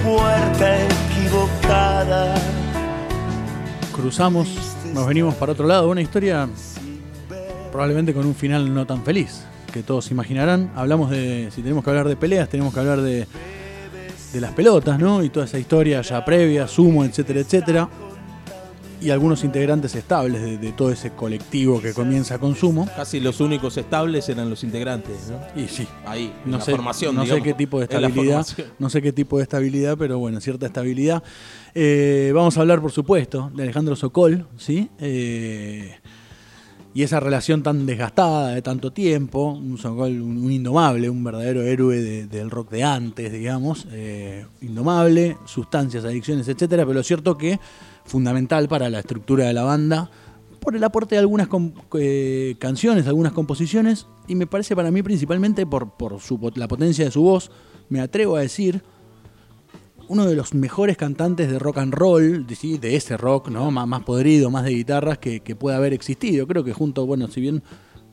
Puerta 0.02 0.84
equivocada. 0.84 2.34
Cruzamos, 3.92 4.48
nos 4.94 5.06
venimos 5.06 5.34
para 5.34 5.52
otro 5.52 5.66
lado. 5.66 5.90
Una 5.90 6.00
historia 6.00 6.48
probablemente 7.70 8.12
con 8.12 8.26
un 8.26 8.34
final 8.34 8.72
no 8.72 8.86
tan 8.86 9.04
feliz, 9.04 9.44
que 9.72 9.82
todos 9.82 10.10
imaginarán. 10.10 10.72
Hablamos 10.74 11.10
de, 11.10 11.50
si 11.54 11.62
tenemos 11.62 11.84
que 11.84 11.90
hablar 11.90 12.08
de 12.08 12.16
peleas, 12.16 12.48
tenemos 12.48 12.72
que 12.74 12.80
hablar 12.80 13.00
de, 13.00 13.26
de 14.32 14.40
las 14.40 14.52
pelotas, 14.52 14.98
¿no? 14.98 15.22
Y 15.22 15.28
toda 15.28 15.46
esa 15.46 15.58
historia 15.58 16.02
ya 16.02 16.24
previa, 16.24 16.66
sumo, 16.66 17.04
etcétera, 17.04 17.40
etcétera. 17.40 17.88
Y 19.00 19.10
algunos 19.10 19.44
integrantes 19.44 19.94
estables 19.94 20.42
de, 20.42 20.58
de 20.58 20.72
todo 20.72 20.92
ese 20.92 21.10
colectivo 21.12 21.80
que 21.80 21.94
comienza 21.94 22.38
con 22.38 22.54
sumo. 22.54 22.86
Casi 22.94 23.18
los 23.18 23.40
únicos 23.40 23.76
estables 23.78 24.28
eran 24.28 24.50
los 24.50 24.62
integrantes, 24.62 25.30
¿no? 25.30 25.60
Y 25.62 25.68
sí, 25.68 25.86
Ahí, 26.04 26.32
en 26.44 26.50
no 26.50 26.58
la 26.58 26.64
sé, 26.64 26.72
formación, 26.72 27.14
no 27.14 27.24
sé 27.24 27.40
qué 27.42 27.54
tipo 27.54 27.80
de 27.80 27.86
la 27.86 28.08
estabilidad, 28.08 28.46
no 28.78 28.90
sé 28.90 29.00
qué 29.00 29.12
tipo 29.12 29.38
de 29.38 29.44
estabilidad, 29.44 29.96
pero 29.96 30.18
bueno, 30.18 30.40
cierta 30.40 30.66
estabilidad. 30.66 31.22
Eh, 31.74 32.32
vamos 32.34 32.58
a 32.58 32.60
hablar, 32.60 32.80
por 32.80 32.92
supuesto, 32.92 33.50
de 33.54 33.62
Alejandro 33.62 33.96
Sokol, 33.96 34.46
¿sí? 34.58 34.90
Eh, 34.98 35.94
y 36.92 37.02
esa 37.04 37.20
relación 37.20 37.62
tan 37.62 37.86
desgastada 37.86 38.48
de 38.54 38.62
tanto 38.62 38.92
tiempo, 38.92 39.52
un 39.52 40.50
indomable, 40.50 41.08
un 41.08 41.22
verdadero 41.22 41.62
héroe 41.62 42.00
de- 42.00 42.26
del 42.26 42.50
rock 42.50 42.70
de 42.72 42.82
antes, 42.84 43.30
digamos, 43.32 43.86
eh, 43.92 44.44
indomable, 44.60 45.36
sustancias, 45.44 46.04
adicciones, 46.04 46.48
etcétera, 46.48 46.84
pero 46.84 46.94
lo 46.94 47.02
cierto 47.02 47.38
que 47.38 47.60
fundamental 48.04 48.66
para 48.68 48.90
la 48.90 48.98
estructura 49.00 49.44
de 49.46 49.52
la 49.52 49.62
banda 49.62 50.10
por 50.58 50.74
el 50.76 50.84
aporte 50.84 51.14
de 51.14 51.20
algunas 51.20 51.48
eh, 51.94 52.56
canciones, 52.58 53.06
algunas 53.06 53.32
composiciones, 53.32 54.06
y 54.28 54.34
me 54.34 54.46
parece 54.46 54.76
para 54.76 54.90
mí 54.90 55.02
principalmente 55.02 55.64
por, 55.66 55.92
por 55.92 56.20
su 56.20 56.38
la 56.56 56.68
potencia 56.68 57.04
de 57.04 57.10
su 57.10 57.22
voz, 57.22 57.50
me 57.88 58.00
atrevo 58.00 58.36
a 58.36 58.40
decir, 58.40 58.82
uno 60.10 60.26
de 60.26 60.34
los 60.34 60.54
mejores 60.54 60.96
cantantes 60.96 61.48
de 61.48 61.60
rock 61.60 61.78
and 61.78 61.94
roll, 61.94 62.44
de, 62.44 62.96
ese 62.96 63.16
rock, 63.16 63.48
¿no? 63.48 63.70
Más, 63.70 63.86
más 63.86 64.02
podrido, 64.02 64.50
más 64.50 64.64
de 64.64 64.70
guitarras 64.70 65.18
que, 65.18 65.38
que 65.38 65.54
pueda 65.54 65.76
haber 65.76 65.92
existido. 65.92 66.48
Creo 66.48 66.64
que 66.64 66.72
junto, 66.72 67.06
bueno, 67.06 67.28
si 67.28 67.40
bien 67.40 67.62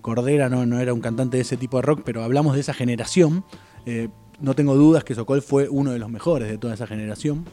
Cordera 0.01 0.47
no, 0.47 0.67
no 0.67 0.79
era 0.79 0.93
un 0.93 1.01
cantante 1.01 1.37
de 1.37 1.41
ese 1.41 1.57
tipo 1.57 1.77
de 1.77 1.81
rock, 1.81 2.01
pero 2.05 2.23
hablamos 2.23 2.53
de 2.53 2.61
esa 2.61 2.75
generación, 2.75 3.45
eh, 3.87 4.09
no 4.39 4.53
tengo 4.53 4.75
dudas 4.75 5.03
que 5.03 5.15
Sokol 5.15 5.41
fue 5.41 5.69
uno 5.69 5.91
de 5.91 5.97
los 5.97 6.11
mejores 6.11 6.47
de 6.49 6.59
toda 6.59 6.75
esa 6.75 6.85
generación. 6.85 7.45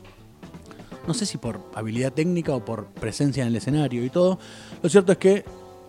no 1.09 1.14
sé 1.14 1.24
si 1.24 1.38
por 1.38 1.61
habilidad 1.74 2.12
técnica 2.12 2.54
o 2.54 2.62
por 2.62 2.88
presencia 2.88 3.44
en 3.44 3.48
el 3.48 3.57
escenario 3.57 4.04
y 4.04 4.11
todo. 4.11 4.38
Lo 4.83 4.90
cierto 4.90 5.12
es 5.12 5.18
que 5.18 5.44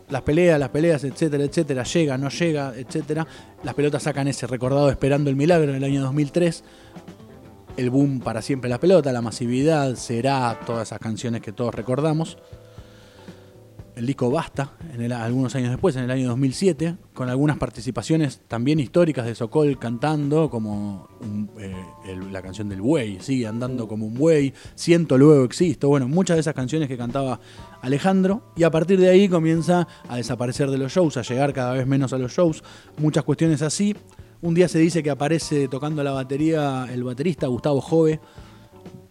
las 0.07 0.21
peleas, 0.21 0.57
las 0.57 0.69
peleas, 0.69 1.03
etcétera, 1.03 1.43
etcétera, 1.43 1.83
llega, 1.83 2.17
no 2.17 2.29
llega, 2.29 2.73
etcétera. 2.73 3.27
Las 3.63 3.73
pelotas 3.73 4.03
sacan 4.03 4.29
ese 4.29 4.47
recordado 4.47 4.89
Esperando 4.89 5.29
el 5.29 5.35
Milagro 5.35 5.71
en 5.71 5.75
el 5.75 5.83
año 5.83 6.01
2003. 6.03 6.63
El 7.77 7.89
boom 7.89 8.21
para 8.21 8.41
siempre 8.41 8.69
la 8.69 8.79
pelota, 8.79 9.11
la 9.11 9.21
masividad, 9.21 9.95
será, 9.95 10.61
todas 10.65 10.87
esas 10.87 10.99
canciones 10.99 11.41
que 11.41 11.51
todos 11.51 11.75
recordamos. 11.75 12.37
El 13.95 14.05
disco 14.05 14.29
Basta, 14.29 14.73
en 14.93 15.11
algunos 15.11 15.55
años 15.55 15.69
después, 15.69 15.95
en 15.95 16.03
el 16.03 16.11
año 16.11 16.27
2007, 16.27 16.97
con 17.13 17.29
algunas 17.29 17.57
participaciones 17.57 18.41
también 18.47 18.79
históricas 18.79 19.25
de 19.25 19.35
Sokol 19.35 19.79
cantando, 19.79 20.49
como 20.49 21.07
eh, 21.57 21.73
la 22.29 22.41
canción 22.41 22.67
del 22.67 22.81
buey, 22.81 23.19
sigue 23.21 23.47
andando 23.47 23.87
como 23.87 24.05
un 24.05 24.13
buey, 24.13 24.53
siento 24.75 25.17
luego 25.17 25.45
existo, 25.45 25.87
bueno, 25.87 26.09
muchas 26.09 26.35
de 26.35 26.41
esas 26.41 26.53
canciones 26.53 26.89
que 26.89 26.97
cantaba 26.97 27.39
Alejandro, 27.81 28.51
y 28.57 28.63
a 28.63 28.71
partir 28.71 28.99
de 28.99 29.09
ahí 29.09 29.29
comienza 29.29 29.87
a 30.09 30.17
desaparecer 30.17 30.69
de 30.71 30.77
los 30.77 30.91
shows, 30.91 31.15
a 31.15 31.21
llegar 31.21 31.53
cada 31.53 31.71
vez 31.71 31.87
menos 31.87 32.11
a 32.11 32.17
los 32.17 32.33
shows, 32.33 32.63
muchas 32.97 33.23
cuestiones 33.23 33.61
así. 33.61 33.95
Un 34.41 34.53
día 34.53 34.67
se 34.67 34.79
dice 34.79 35.01
que 35.01 35.09
aparece 35.09 35.67
tocando 35.67 36.03
la 36.03 36.11
batería 36.11 36.87
el 36.91 37.03
baterista 37.03 37.47
Gustavo 37.47 37.81
Jove, 37.81 38.19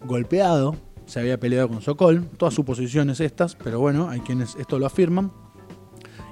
golpeado, 0.07 0.77
se 1.07 1.21
había 1.21 1.39
peleado 1.41 1.69
con 1.69 1.83
Sokol, 1.83 2.25
todas 2.37 2.55
suposiciones 2.55 3.21
estas, 3.21 3.57
pero 3.57 3.81
bueno, 3.81 4.09
hay 4.09 4.21
quienes 4.21 4.55
esto 4.57 4.79
lo 4.79 4.87
afirman. 4.87 5.33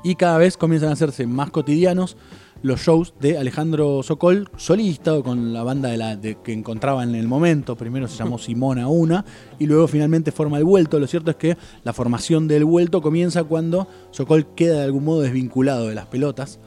Y 0.04 0.14
cada 0.16 0.38
vez 0.38 0.56
comienzan 0.56 0.90
a 0.90 0.92
hacerse 0.92 1.26
más 1.26 1.50
cotidianos 1.50 2.16
los 2.62 2.80
shows 2.80 3.14
de 3.20 3.38
Alejandro 3.38 4.02
Sokol, 4.04 4.48
solista 4.56 5.20
con 5.22 5.52
la 5.52 5.62
banda 5.64 5.88
de 5.90 5.96
la, 5.96 6.16
de- 6.16 6.38
que 6.42 6.52
encontraba 6.52 7.02
en 7.02 7.14
el 7.16 7.26
momento. 7.26 7.76
Primero 7.76 8.06
se 8.08 8.16
llamó 8.18 8.38
Simona 8.38 8.86
Una 8.88 9.24
y 9.58 9.66
luego 9.66 9.88
finalmente 9.88 10.30
forma 10.32 10.58
el 10.58 10.64
vuelto. 10.64 11.00
Lo 11.00 11.06
cierto 11.08 11.30
es 11.32 11.36
que 11.36 11.56
la 11.82 11.92
formación 11.92 12.46
del 12.46 12.64
vuelto 12.64 13.00
comienza 13.02 13.42
cuando 13.44 13.88
Sokol 14.12 14.54
queda 14.54 14.78
de 14.78 14.84
algún 14.84 15.04
modo 15.04 15.22
desvinculado 15.22 15.88
de 15.88 15.94
las 15.96 16.06
pelotas. 16.06 16.60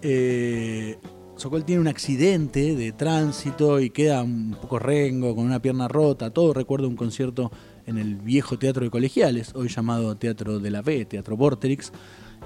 Eh, 0.00 0.98
Sokol 1.42 1.64
tiene 1.64 1.80
un 1.80 1.88
accidente 1.88 2.76
de 2.76 2.92
tránsito 2.92 3.80
y 3.80 3.90
queda 3.90 4.22
un 4.22 4.56
poco 4.62 4.78
rengo, 4.78 5.34
con 5.34 5.44
una 5.44 5.60
pierna 5.60 5.88
rota. 5.88 6.30
Todo 6.30 6.54
recuerda 6.54 6.86
un 6.86 6.94
concierto 6.94 7.50
en 7.84 7.98
el 7.98 8.14
viejo 8.14 8.58
Teatro 8.60 8.84
de 8.84 8.90
Colegiales, 8.90 9.50
hoy 9.56 9.66
llamado 9.68 10.16
Teatro 10.16 10.60
de 10.60 10.70
la 10.70 10.82
B, 10.82 11.04
Teatro 11.04 11.36
Vorterix, 11.36 11.90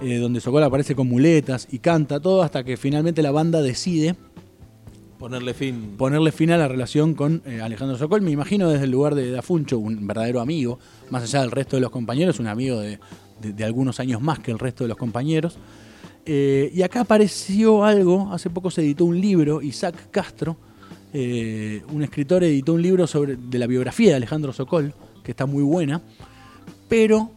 eh, 0.00 0.16
donde 0.16 0.40
Sokol 0.40 0.62
aparece 0.62 0.94
con 0.94 1.09
muletas 1.09 1.68
y 1.70 1.80
canta 1.80 2.20
todo 2.20 2.42
hasta 2.42 2.64
que 2.64 2.78
finalmente 2.78 3.20
la 3.20 3.32
banda 3.32 3.61
decide 3.61 4.16
Ponerle 5.18 5.52
fin. 5.52 5.94
ponerle 5.98 6.32
fin 6.32 6.50
a 6.52 6.56
la 6.56 6.66
relación 6.66 7.12
con 7.12 7.42
eh, 7.44 7.61
Alejandro 7.61 7.98
Sokol. 7.98 8.22
Me 8.22 8.30
imagino 8.30 8.70
desde 8.70 8.85
el 8.85 8.90
lugar 8.92 9.14
de 9.14 9.30
Dafuncho, 9.30 9.78
un 9.78 10.06
verdadero 10.06 10.40
amigo, 10.40 10.78
más 11.11 11.22
allá 11.22 11.42
del 11.42 11.50
resto 11.50 11.76
de 11.76 11.82
los 11.82 11.90
compañeros, 11.90 12.40
un 12.40 12.46
amigo 12.46 12.80
de, 12.80 12.98
de- 13.42 13.52
de 13.52 13.64
algunos 13.64 14.00
años 14.00 14.22
más 14.22 14.38
que 14.38 14.52
el 14.52 14.59
resto 14.59 14.85
de 14.85 14.88
los 14.88 14.96
compañeros. 14.96 15.59
Eh, 16.26 16.72
y 16.74 16.82
acá 16.82 17.02
apareció 17.02 17.84
algo, 17.84 18.32
hace 18.32 18.50
poco 18.50 18.70
se 18.70 18.80
editó 18.82 19.04
un 19.04 19.20
libro, 19.20 19.62
Isaac 19.62 20.10
Castro, 20.10 20.56
eh, 21.12 21.82
un 21.92 22.02
escritor 22.02 22.42
editó 22.42 22.74
un 22.74 22.82
libro 22.82 23.06
sobre, 23.06 23.36
de 23.36 23.58
la 23.58 23.66
biografía 23.68 24.10
de 24.10 24.16
Alejandro 24.16 24.52
Sokol, 24.52 24.92
que 25.22 25.30
está 25.30 25.46
muy 25.46 25.62
buena, 25.62 26.02
pero 26.88 27.30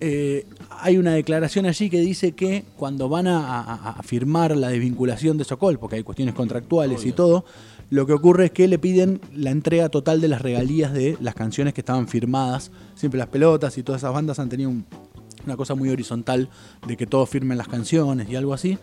eh, 0.00 0.46
hay 0.80 0.98
una 0.98 1.14
declaración 1.14 1.66
allí 1.66 1.88
que 1.90 2.00
dice 2.00 2.32
que 2.32 2.64
cuando 2.76 3.08
van 3.08 3.26
a, 3.26 3.60
a- 3.62 3.90
a 3.98 4.02
firmar 4.02 4.56
la 4.56 4.68
desvinculación 4.68 5.38
de 5.38 5.44
Sokol, 5.44 5.78
porque 5.78 5.96
hay 5.96 6.02
cuestiones 6.02 6.34
contractuales 6.34 7.04
y 7.06 7.12
todo, 7.12 7.44
lo 7.90 8.06
que 8.06 8.12
ocurre 8.12 8.44
es 8.46 8.50
que 8.50 8.68
le 8.68 8.78
piden 8.78 9.20
la 9.34 9.50
entrega 9.50 9.88
total 9.88 10.20
de 10.20 10.28
las 10.28 10.42
regalías 10.42 10.92
de 10.92 11.16
las 11.20 11.34
canciones 11.34 11.72
que 11.72 11.80
estaban 11.80 12.06
firmadas. 12.06 12.70
Siempre 12.94 13.16
las 13.18 13.28
pelotas 13.28 13.78
y 13.78 13.82
todas 13.82 14.02
esas 14.02 14.12
bandas 14.12 14.38
han 14.38 14.50
tenido 14.50 14.68
un- 14.68 14.84
una 15.48 15.56
cosa 15.56 15.74
muy 15.74 15.88
horizontal 15.88 16.48
de 16.86 16.96
que 16.96 17.06
todos 17.06 17.28
firmen 17.28 17.58
las 17.58 17.68
canciones 17.68 18.28
y 18.28 18.36
algo 18.36 18.54
así. 18.54 18.78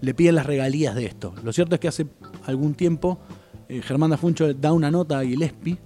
Le 0.00 0.14
piden 0.14 0.34
las 0.34 0.46
regalías 0.46 0.94
de 0.94 1.06
esto. 1.06 1.34
Lo 1.42 1.52
cierto 1.52 1.74
es 1.74 1.80
que 1.80 1.88
hace 1.88 2.06
algún 2.46 2.74
tiempo 2.74 3.18
eh, 3.68 3.82
Germán 3.82 4.10
Dafuncho 4.10 4.52
da 4.54 4.72
una 4.72 4.90
nota 4.90 5.18
a 5.18 5.24
Gillespie 5.24 5.78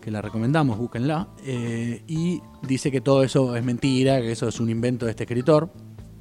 que 0.00 0.12
la 0.12 0.22
recomendamos, 0.22 0.78
búsquenla, 0.78 1.26
eh, 1.44 2.00
y 2.06 2.40
dice 2.62 2.92
que 2.92 3.00
todo 3.00 3.24
eso 3.24 3.56
es 3.56 3.64
mentira, 3.64 4.20
que 4.20 4.30
eso 4.30 4.46
es 4.46 4.60
un 4.60 4.70
invento 4.70 5.04
de 5.04 5.10
este 5.10 5.24
escritor. 5.24 5.68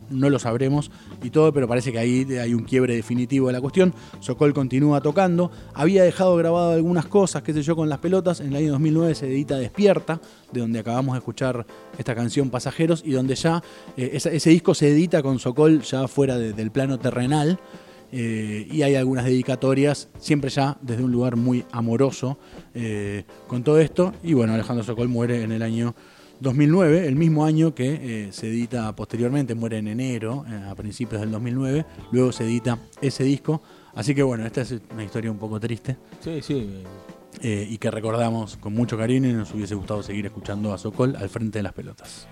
No 0.09 0.29
lo 0.29 0.39
sabremos 0.39 0.91
y 1.23 1.29
todo, 1.29 1.51
pero 1.53 1.67
parece 1.67 1.91
que 1.91 1.99
ahí 1.99 2.25
hay 2.39 2.53
un 2.53 2.63
quiebre 2.63 2.95
definitivo 2.95 3.47
de 3.47 3.53
la 3.53 3.61
cuestión. 3.61 3.93
Sokol 4.19 4.53
continúa 4.53 5.01
tocando. 5.01 5.51
Había 5.73 6.03
dejado 6.03 6.35
grabado 6.35 6.71
algunas 6.73 7.05
cosas, 7.07 7.41
qué 7.43 7.53
sé 7.53 7.61
yo, 7.63 7.75
con 7.75 7.89
las 7.89 7.99
pelotas. 7.99 8.39
En 8.39 8.47
el 8.47 8.55
año 8.57 8.71
2009 8.73 9.15
se 9.15 9.27
edita 9.27 9.57
Despierta, 9.57 10.19
de 10.51 10.59
donde 10.61 10.79
acabamos 10.79 11.13
de 11.13 11.19
escuchar 11.19 11.65
esta 11.97 12.13
canción 12.15 12.49
Pasajeros, 12.49 13.01
y 13.05 13.11
donde 13.11 13.35
ya 13.35 13.63
eh, 13.97 14.11
ese 14.13 14.49
disco 14.49 14.73
se 14.73 14.89
edita 14.89 15.23
con 15.23 15.39
Sokol 15.39 15.81
ya 15.81 16.07
fuera 16.07 16.37
de- 16.37 16.53
del 16.53 16.71
plano 16.71 16.99
terrenal. 16.99 17.59
Eh, 18.11 18.67
y 18.71 18.83
hay 18.83 18.95
algunas 18.95 19.25
dedicatorias, 19.25 20.07
siempre 20.19 20.49
ya 20.49 20.77
desde 20.81 21.03
un 21.03 21.11
lugar 21.11 21.35
muy 21.35 21.65
amoroso 21.71 22.37
eh, 22.73 23.25
con 23.47 23.63
todo 23.63 23.79
esto. 23.79 24.13
Y 24.23 24.33
bueno, 24.33 24.53
Alejandro 24.53 24.83
Sokol 24.85 25.09
muere 25.09 25.43
en 25.43 25.51
el 25.51 25.61
año 25.61 25.95
2009, 26.39 27.07
el 27.07 27.15
mismo 27.15 27.45
año 27.45 27.73
que 27.73 28.25
eh, 28.27 28.31
se 28.31 28.47
edita 28.47 28.95
posteriormente, 28.95 29.55
muere 29.55 29.77
en 29.77 29.87
enero, 29.87 30.45
eh, 30.49 30.65
a 30.69 30.75
principios 30.75 31.21
del 31.21 31.31
2009, 31.31 31.85
luego 32.11 32.31
se 32.31 32.43
edita 32.43 32.77
ese 33.01 33.23
disco. 33.23 33.61
Así 33.95 34.13
que 34.13 34.23
bueno, 34.23 34.45
esta 34.45 34.61
es 34.61 34.75
una 34.93 35.03
historia 35.03 35.31
un 35.31 35.37
poco 35.37 35.59
triste 35.59 35.95
Sí, 36.19 36.41
sí. 36.41 36.83
eh, 37.41 37.65
y 37.69 37.77
que 37.77 37.89
recordamos 37.89 38.57
con 38.57 38.73
mucho 38.73 38.97
cariño 38.97 39.29
y 39.29 39.33
nos 39.33 39.53
hubiese 39.53 39.75
gustado 39.75 40.03
seguir 40.03 40.25
escuchando 40.25 40.73
a 40.73 40.77
Sokol 40.77 41.15
al 41.15 41.29
frente 41.29 41.59
de 41.59 41.63
las 41.63 41.73
pelotas. 41.73 42.27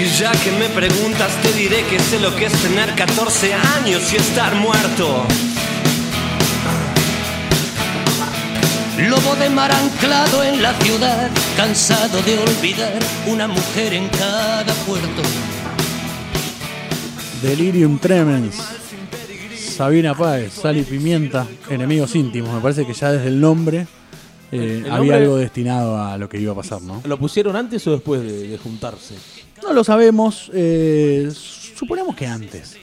Y 0.00 0.06
ya 0.06 0.32
que 0.32 0.50
me 0.52 0.66
preguntas, 0.70 1.30
te 1.42 1.52
diré 1.52 1.84
que 1.84 1.98
sé 1.98 2.18
lo 2.20 2.34
que 2.34 2.46
es 2.46 2.52
tener 2.62 2.94
14 2.94 3.52
años 3.52 4.10
y 4.10 4.16
estar 4.16 4.54
muerto. 4.54 5.26
Lobo 8.96 9.36
de 9.36 9.50
mar 9.50 9.70
anclado 9.70 10.42
en 10.42 10.62
la 10.62 10.72
ciudad, 10.78 11.30
cansado 11.54 12.22
de 12.22 12.38
olvidar 12.38 12.98
una 13.26 13.46
mujer 13.46 13.92
en 13.92 14.08
cada 14.08 14.72
puerto. 14.86 15.22
Delirium 17.42 17.98
Tremens. 17.98 18.56
Sabina 19.58 20.14
Páez, 20.14 20.54
Sal 20.54 20.78
y 20.78 20.82
Pimienta, 20.82 21.46
enemigos 21.68 22.14
íntimos. 22.14 22.54
Me 22.54 22.60
parece 22.60 22.86
que 22.86 22.94
ya 22.94 23.12
desde 23.12 23.28
el 23.28 23.38
nombre 23.38 23.86
eh, 24.50 24.82
había 24.90 25.16
algo 25.16 25.36
destinado 25.36 26.00
a 26.02 26.16
lo 26.16 26.26
que 26.26 26.38
iba 26.38 26.52
a 26.52 26.56
pasar, 26.56 26.80
¿no? 26.80 27.02
¿Lo 27.04 27.18
pusieron 27.18 27.54
antes 27.54 27.86
o 27.86 27.92
después 27.92 28.22
de, 28.22 28.48
de 28.48 28.56
juntarse? 28.56 29.14
No 29.62 29.72
lo 29.72 29.84
sabemos, 29.84 30.50
eh, 30.54 31.30
suponemos 31.76 32.14
que 32.16 32.26
antes. 32.26 32.76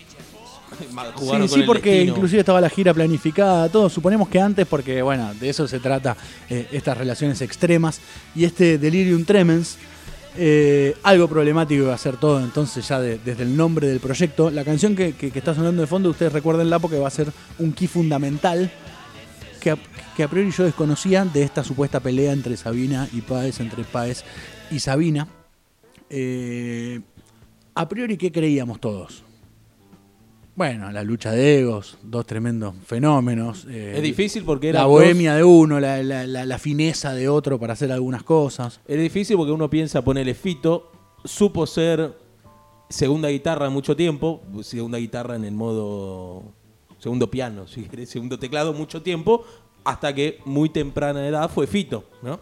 Sí, 1.48 1.48
sí, 1.48 1.64
porque 1.66 1.90
destino. 1.92 2.14
inclusive 2.16 2.40
estaba 2.42 2.62
la 2.62 2.70
gira 2.70 2.94
planificada, 2.94 3.68
todo. 3.70 3.90
Suponemos 3.90 4.28
que 4.30 4.40
antes, 4.40 4.68
porque 4.68 5.02
bueno, 5.02 5.34
de 5.34 5.50
eso 5.50 5.68
se 5.68 5.80
trata 5.80 6.16
eh, 6.50 6.68
estas 6.72 6.98
relaciones 6.98 7.42
extremas. 7.42 8.00
Y 8.36 8.44
este 8.46 8.78
Delirium 8.78 9.26
Tremens, 9.26 9.78
eh, 10.38 10.96
algo 11.04 11.28
problemático 11.28 11.84
iba 11.86 11.94
a 11.96 11.98
ser 11.98 12.18
todo. 12.18 12.40
Entonces, 12.42 12.88
ya 12.88 13.00
de- 13.00 13.18
desde 13.18 13.44
el 13.44 13.58
nombre 13.58 13.88
del 13.88 14.00
proyecto, 14.00 14.52
la 14.52 14.64
canción 14.64 14.96
que, 14.96 15.14
que- 15.14 15.32
que 15.32 15.40
está 15.40 15.56
sonando 15.56 15.82
de 15.82 15.88
fondo, 15.88 16.10
ustedes 16.12 16.32
recuérdenla 16.34 16.78
porque 16.80 17.00
va 17.00 17.08
a 17.08 17.12
ser 17.12 17.32
un 17.58 17.72
key 17.74 17.88
fundamental 17.88 18.70
que 19.60 19.72
a, 19.72 19.78
que 20.16 20.24
a 20.24 20.28
priori 20.28 20.52
yo 20.52 20.64
desconocía 20.64 21.26
de 21.26 21.42
esta 21.42 21.64
supuesta 21.64 22.00
pelea 22.02 22.34
entre 22.34 22.56
Sabina 22.56 23.08
y 23.14 23.22
Páez, 23.22 23.60
entre 23.62 23.84
Páez 23.84 24.24
y 24.70 24.80
Sabina. 24.80 25.28
Eh, 26.10 27.02
a 27.76 27.88
priori, 27.90 28.18
¿qué 28.18 28.32
creíamos 28.32 28.80
todos? 28.80 29.24
Bueno, 30.56 30.92
la 30.92 31.04
lucha 31.04 31.32
de 31.32 31.60
egos, 31.60 32.00
dos 32.02 32.26
tremendos 32.26 32.74
fenómenos. 32.86 33.68
eh, 33.70 33.94
Es 33.98 34.02
difícil 34.02 34.44
porque 34.44 34.70
era 34.70 34.80
La 34.80 34.86
bohemia 34.88 35.36
de 35.36 35.44
uno, 35.44 35.80
la, 35.80 36.02
la- 36.02 36.26
la- 36.26 36.46
la 36.46 36.58
fineza 36.58 37.14
de 37.14 37.30
otro 37.30 37.60
para 37.60 37.74
hacer 37.74 37.92
algunas 37.92 38.24
cosas. 38.24 38.80
Es 38.88 39.00
difícil 39.00 39.38
porque 39.38 39.52
uno 39.52 39.70
piensa 39.70 40.04
ponerle 40.04 40.34
Fito, 40.34 40.92
supo 41.24 41.68
ser 41.68 42.18
segunda 42.90 43.30
guitarra 43.30 43.70
mucho 43.70 43.96
tiempo, 43.96 44.42
segunda 44.62 44.98
guitarra 44.98 45.36
en 45.36 45.46
el 45.46 45.54
modo 45.54 46.44
segundo 46.98 47.30
piano, 47.30 47.68
si 47.68 47.84
querés, 47.84 48.10
segundo 48.10 48.40
teclado 48.40 48.74
mucho 48.74 49.04
tiempo, 49.04 49.46
hasta 49.84 50.16
que 50.16 50.40
muy 50.46 50.70
temprana 50.70 51.28
edad 51.28 51.52
fue 51.52 51.68
Fito, 51.68 52.06
¿no? 52.24 52.40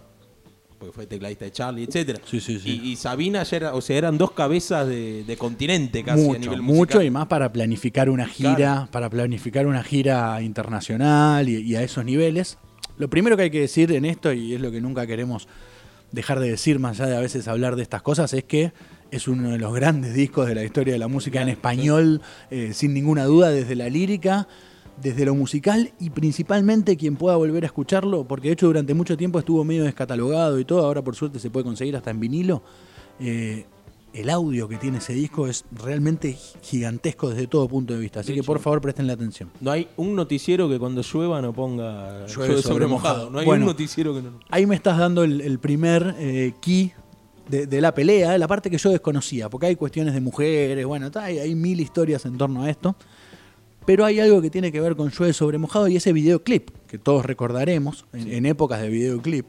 Porque 0.78 0.92
fue 0.94 1.08
tecladista 1.08 1.46
de 1.46 1.52
Charlie, 1.52 1.84
etcétera. 1.86 2.20
Sí, 2.26 2.40
sí, 2.42 2.60
sí. 2.60 2.82
Y, 2.84 2.92
y 2.92 2.96
Sabina 2.98 3.44
ya 3.44 3.58
era, 3.58 3.74
o 3.76 3.82
sea, 3.82 3.98
eran 3.98 4.18
dos 4.18 4.32
cabezas 4.32 4.86
de, 4.88 5.24
de 5.24 5.38
continente 5.38 6.04
casi 6.04 6.24
a 6.24 6.28
mucho, 6.28 6.40
nivel 6.40 6.62
mucho 6.62 6.80
musical. 6.80 7.06
y 7.06 7.12
más 7.12 7.28
para 7.28 7.52
planificar 7.54 8.10
una 8.10 8.28
gira, 8.28 8.56
Claro. 8.56 8.88
para 8.92 9.10
planificar 9.10 9.68
una 9.68 9.84
gira 9.84 10.42
internacional 10.42 11.48
y, 11.48 11.62
y 11.62 11.76
a 11.76 11.82
esos 11.84 12.04
niveles. 12.04 12.58
Lo 12.98 13.10
primero 13.10 13.38
que 13.38 13.44
hay 13.44 13.52
que 13.52 13.62
decir 13.62 13.92
en 13.94 14.06
esto, 14.06 14.32
y 14.34 14.54
es 14.54 14.62
lo 14.62 14.72
que 14.72 14.82
nunca 14.82 15.08
queremos 15.08 15.48
dejar 16.12 16.40
de 16.40 16.50
decir 16.50 16.80
más 16.80 17.00
allá 17.00 17.12
de 17.12 17.18
a 17.18 17.22
veces 17.22 17.48
hablar 17.48 17.76
de 17.76 17.84
estas 17.84 18.02
cosas, 18.02 18.34
es 18.34 18.44
que 18.44 18.72
es 19.12 19.28
uno 19.28 19.52
de 19.52 19.58
los 19.58 19.74
grandes 19.74 20.14
discos 20.14 20.48
de 20.48 20.56
la 20.56 20.64
historia 20.64 20.94
de 20.94 21.00
la 21.00 21.08
música 21.08 21.42
en 21.42 21.50
español, 21.50 22.22
eh, 22.52 22.72
sin 22.74 22.94
ninguna 22.94 23.24
duda, 23.26 23.50
desde 23.50 23.76
la 23.76 23.90
lírica, 23.90 24.48
desde 25.02 25.26
lo 25.26 25.36
musical 25.36 25.92
y 26.00 26.10
principalmente 26.10 26.96
quien 26.98 27.16
pueda 27.18 27.36
volver 27.36 27.64
a 27.64 27.68
escucharlo, 27.68 28.26
porque 28.28 28.48
de 28.50 28.54
hecho 28.54 28.68
durante 28.68 28.94
mucho 28.94 29.18
tiempo 29.18 29.40
estuvo 29.40 29.64
medio 29.64 29.84
descatalogado 29.84 30.60
y 30.60 30.66
todo, 30.66 30.86
ahora 30.86 31.04
por 31.04 31.16
suerte 31.16 31.40
se 31.40 31.50
puede 31.50 31.66
conseguir 31.66 31.96
hasta 31.96 32.12
en 32.12 32.20
vinilo. 32.20 32.64
eh, 33.20 33.66
el 34.14 34.30
audio 34.30 34.70
que 34.70 34.78
tiene 34.78 35.00
ese 35.00 35.12
disco 35.12 35.46
es 35.46 35.66
realmente 35.74 36.38
gigantesco 36.62 37.32
desde 37.32 37.48
todo 37.48 37.68
punto 37.68 37.94
de 37.94 38.00
vista, 38.00 38.22
así 38.22 38.28
De 38.30 38.36
que 38.36 38.40
hecho. 38.40 38.48
por 38.48 38.60
favor 38.62 38.80
presten 38.80 39.08
la 39.08 39.12
atención. 39.14 39.50
No 39.60 39.72
hay 39.72 39.90
un 39.98 40.16
noticiero 40.16 40.70
que 40.70 40.80
cuando 40.80 41.02
llueva 41.02 41.42
no 41.42 41.52
ponga 41.52 42.26
Llueve 42.26 42.48
llueve 42.54 42.62
sobre 42.62 42.88
mojado. 42.88 43.30
No 43.30 43.40
hay 43.40 43.46
Bueno. 43.46 43.66
un 43.66 43.72
noticiero 43.72 44.16
que 44.16 44.22
no. 44.22 44.40
Ahí 44.50 44.66
me 44.66 44.76
estás 44.76 44.98
dando 44.98 45.26
el, 45.26 45.42
el 45.42 45.60
primer 45.60 46.16
eh, 46.18 46.54
key 46.62 46.94
de, 47.50 47.68
de 47.68 47.82
la 47.82 47.94
pelea, 47.94 48.38
la 48.38 48.48
parte 48.48 48.70
que 48.72 48.78
yo 48.78 48.90
desconocía, 48.90 49.50
porque 49.50 49.68
hay 49.68 49.76
cuestiones 49.76 50.14
de 50.14 50.22
mujeres, 50.22 50.86
bueno, 50.86 51.12
hay, 51.16 51.40
hay 51.40 51.54
mil 51.54 51.82
historias 51.82 52.26
en 52.26 52.38
torno 52.38 52.64
a 52.64 52.70
esto. 52.70 52.96
Pero 53.86 54.04
hay 54.06 54.20
algo 54.20 54.42
que 54.42 54.50
tiene 54.50 54.72
que 54.72 54.82
ver 54.82 54.96
con 54.96 55.10
Llueve 55.12 55.34
sobre 55.34 55.58
mojado 55.58 55.88
y 55.88 55.96
ese 55.96 56.12
videoclip, 56.12 56.70
que 56.88 56.98
todos 56.98 57.26
recordaremos 57.26 58.06
en, 58.14 58.32
en 58.32 58.46
épocas 58.48 58.82
de 58.82 58.90
videoclip, 58.90 59.48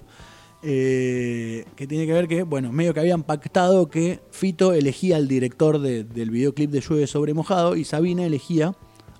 eh, 0.63 1.65
que 1.77 1.87
tiene 1.87 2.07
que 2.07 2.13
ver 2.13 2.29
que, 2.29 2.43
bueno, 2.43 2.73
medio 2.73 2.93
que 2.93 3.01
habían 3.01 3.23
pactado 3.23 3.89
que 3.89 4.21
Fito 4.31 4.73
elegía 4.73 5.17
al 5.17 5.29
director 5.29 5.79
de- 5.79 6.05
del 6.05 6.31
videoclip 6.31 6.71
de 6.71 6.81
Llueve 6.81 7.07
sobre 7.07 7.35
mojado 7.35 7.77
y 7.77 7.85
Sabina 7.85 8.25
elegía 8.25 8.75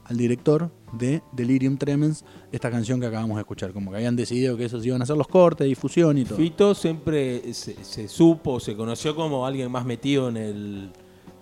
al 0.05 0.17
director 0.17 0.71
de 0.99 1.23
Delirium 1.33 1.79
Tremens, 1.79 2.25
esta 2.53 2.71
canción 2.71 3.01
que 3.01 3.07
acabamos 3.07 3.37
de 3.37 3.41
escuchar. 3.43 3.73
Como 3.73 3.91
que 3.91 3.97
habían 3.99 4.17
decidido 4.17 4.57
que 4.57 4.65
esos 4.67 4.85
iban 4.87 5.01
a 5.03 5.05
hacer 5.05 5.17
los 5.17 5.29
cortes, 5.29 5.67
difusión 5.67 6.17
y 6.19 6.25
todo. 6.25 6.37
Fito 6.39 6.75
siempre 6.75 7.53
se, 7.55 7.83
se 7.85 8.07
supo, 8.09 8.61
se 8.61 8.77
conoció 8.77 9.15
como 9.17 9.47
alguien 9.47 9.71
más 9.71 9.85
metido 9.85 10.29
en 10.29 10.37
el 10.37 10.91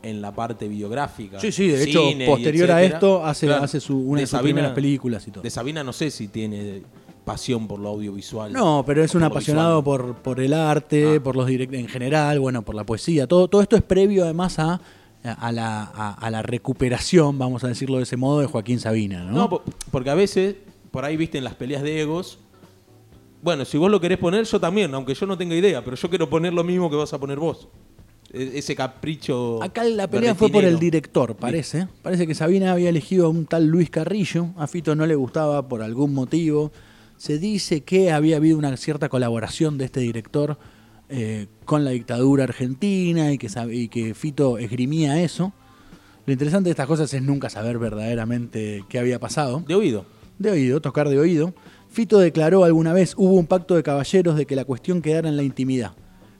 en 0.04 0.20
la 0.22 0.32
parte 0.34 0.68
videográfica. 0.68 1.40
Sí, 1.40 1.50
sí, 1.50 1.68
de 1.68 1.82
hecho, 1.84 2.02
posterior 2.26 2.70
a 2.70 2.82
esto, 2.82 3.24
hace, 3.24 3.50
hace 3.52 3.80
su, 3.80 3.98
una 3.98 4.20
de, 4.20 4.26
sus 4.26 4.32
Sabina- 4.32 4.44
primeras 4.54 4.72
películas 4.72 5.26
y 5.26 5.30
todo. 5.30 5.42
De 5.42 5.50
Sabina 5.50 5.82
no 5.82 5.92
sé 5.92 6.10
si 6.10 6.28
tiene 6.28 6.82
pasión 7.24 7.66
por 7.66 7.80
lo 7.80 7.88
audiovisual. 7.88 8.52
No, 8.52 8.84
pero 8.86 9.02
es 9.02 9.14
un 9.14 9.22
apasionado 9.22 9.82
por, 9.82 10.14
por 10.16 10.40
el 10.40 10.52
arte, 10.52 11.16
Ah. 11.16 11.22
por 11.22 11.36
los 11.36 11.46
direct 11.46 11.72
en 11.74 11.88
general, 11.88 12.38
bueno, 12.38 12.62
por 12.62 12.74
la 12.74 12.84
poesía. 12.84 13.26
Todo, 13.26 13.48
todo 13.48 13.62
esto 13.62 13.76
es 13.76 13.82
previo 13.82 14.24
además 14.24 14.58
a, 14.58 14.80
a, 15.24 15.50
la, 15.52 15.82
a, 15.84 16.12
a 16.12 16.30
la 16.30 16.42
recuperación, 16.42 17.38
vamos 17.38 17.64
a 17.64 17.68
decirlo 17.68 17.96
de 17.96 18.02
ese 18.02 18.18
modo, 18.18 18.40
de 18.40 18.46
Joaquín 18.46 18.78
Sabina, 18.78 19.24
¿no? 19.24 19.32
No, 19.32 19.48
po- 19.48 19.62
porque 19.90 20.10
a 20.10 20.14
veces, 20.14 20.56
por 20.90 21.06
ahí 21.06 21.16
viste 21.16 21.38
en 21.38 21.44
las 21.44 21.54
peleas 21.54 21.82
de 21.82 21.98
egos. 22.02 22.38
Bueno, 23.42 23.64
si 23.64 23.76
vos 23.78 23.90
lo 23.90 24.00
querés 24.00 24.18
poner, 24.18 24.44
yo 24.44 24.58
también, 24.60 24.94
aunque 24.94 25.14
yo 25.14 25.26
no 25.26 25.36
tenga 25.38 25.54
idea, 25.54 25.82
pero 25.84 25.96
yo 25.96 26.08
quiero 26.10 26.28
poner 26.30 26.52
lo 26.52 26.62
mismo 26.64 26.88
que 26.90 26.96
vas 26.96 27.12
a 27.14 27.18
poner 27.18 27.38
vos. 27.38 27.68
E- 28.34 28.58
Ese 28.58 28.74
capricho. 28.74 29.62
Acá 29.62 29.84
la 29.84 30.08
pelea 30.08 30.34
fue 30.34 30.50
por 30.50 30.64
el 30.64 30.78
director, 30.78 31.36
parece. 31.36 31.88
Parece 32.02 32.26
que 32.26 32.34
Sabina 32.34 32.72
había 32.72 32.88
elegido 32.90 33.26
a 33.26 33.28
un 33.28 33.46
tal 33.46 33.66
Luis 33.66 33.88
Carrillo. 33.90 34.48
A 34.56 34.66
Fito 34.66 34.94
no 34.94 35.06
le 35.06 35.14
gustaba 35.14 35.68
por 35.68 35.82
algún 35.82 36.12
motivo. 36.12 36.72
Se 37.16 37.38
dice 37.38 37.82
que 37.82 38.10
había 38.10 38.36
habido 38.36 38.58
una 38.58 38.76
cierta 38.76 39.08
colaboración 39.08 39.78
de 39.78 39.84
este 39.86 40.00
director 40.00 40.58
eh, 41.08 41.46
con 41.64 41.84
la 41.84 41.92
dictadura 41.92 42.44
argentina 42.44 43.32
y 43.32 43.38
que, 43.38 43.48
y 43.70 43.88
que 43.88 44.14
Fito 44.14 44.58
esgrimía 44.58 45.22
eso. 45.22 45.52
Lo 46.26 46.32
interesante 46.32 46.68
de 46.68 46.72
estas 46.72 46.86
cosas 46.86 47.12
es 47.14 47.22
nunca 47.22 47.50
saber 47.50 47.78
verdaderamente 47.78 48.84
qué 48.88 48.98
había 48.98 49.20
pasado. 49.20 49.62
De 49.66 49.74
oído. 49.74 50.06
De 50.38 50.50
oído, 50.50 50.80
tocar 50.80 51.08
de 51.08 51.18
oído. 51.18 51.54
Fito 51.90 52.18
declaró 52.18 52.64
alguna 52.64 52.92
vez, 52.92 53.14
hubo 53.16 53.34
un 53.34 53.46
pacto 53.46 53.76
de 53.76 53.82
caballeros 53.82 54.34
de 54.36 54.46
que 54.46 54.56
la 54.56 54.64
cuestión 54.64 55.00
quedara 55.02 55.28
en 55.28 55.36
la 55.36 55.42
intimidad. 55.44 55.92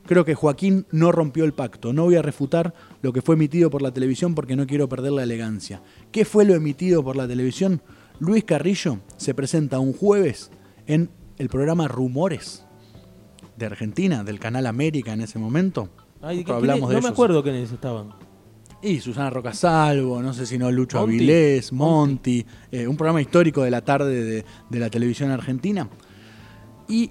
Creo 0.07 0.25
que 0.25 0.35
Joaquín 0.35 0.87
no 0.91 1.13
rompió 1.13 1.45
el 1.45 1.55
pacto. 1.55 1.93
No 1.93 2.05
voy 2.05 2.17
a 2.17 2.23
refutar 2.23 2.75
lo 3.03 3.13
que 3.13 3.23
fue 3.23 3.35
emitido 3.37 3.71
por 3.71 3.81
la 3.83 3.93
televisión 3.93 4.35
porque 4.35 4.55
no 4.57 4.67
quiero 4.67 4.89
perder 4.89 5.13
la 5.13 5.23
elegancia. 5.23 5.83
¿Qué 6.13 6.25
fue 6.25 6.45
lo 6.45 6.55
emitido 6.55 7.03
por 7.03 7.17
la 7.17 7.27
televisión? 7.27 7.81
Luis 8.21 8.45
Carrillo 8.45 8.99
se 9.17 9.35
presenta 9.35 9.79
un 9.79 9.93
jueves 9.95 10.51
en 10.87 11.11
el 11.39 11.49
programa 11.49 11.89
Rumores 11.89 12.65
de 13.57 13.67
Argentina, 13.67 14.25
del 14.25 14.39
canal 14.39 14.67
América 14.67 15.13
en 15.15 15.23
ese 15.23 15.39
momento. 15.39 15.89
Ay, 16.21 16.39
Poco 16.39 16.47
¿qué- 16.47 16.53
hablamos 16.59 16.91
de 16.91 16.97
no 16.97 17.03
me 17.03 17.09
acuerdo 17.09 17.43
quiénes 17.43 17.73
estaban. 17.73 18.11
Y 18.83 19.01
Susana 19.01 19.31
Rocasalvo, 19.31 20.21
no 20.21 20.35
sé 20.35 20.45
si 20.45 20.59
no 20.59 20.71
Lucho. 20.71 20.99
Avilés, 20.99 21.73
Monti, 21.73 22.45
eh, 22.71 22.87
un 22.87 22.97
programa 22.99 23.23
histórico 23.23 23.63
de 23.63 23.71
la 23.71 23.81
tarde 23.83 24.23
de, 24.23 24.45
de 24.69 24.79
la 24.79 24.91
televisión 24.91 25.31
argentina. 25.31 25.89
Y 26.89 27.11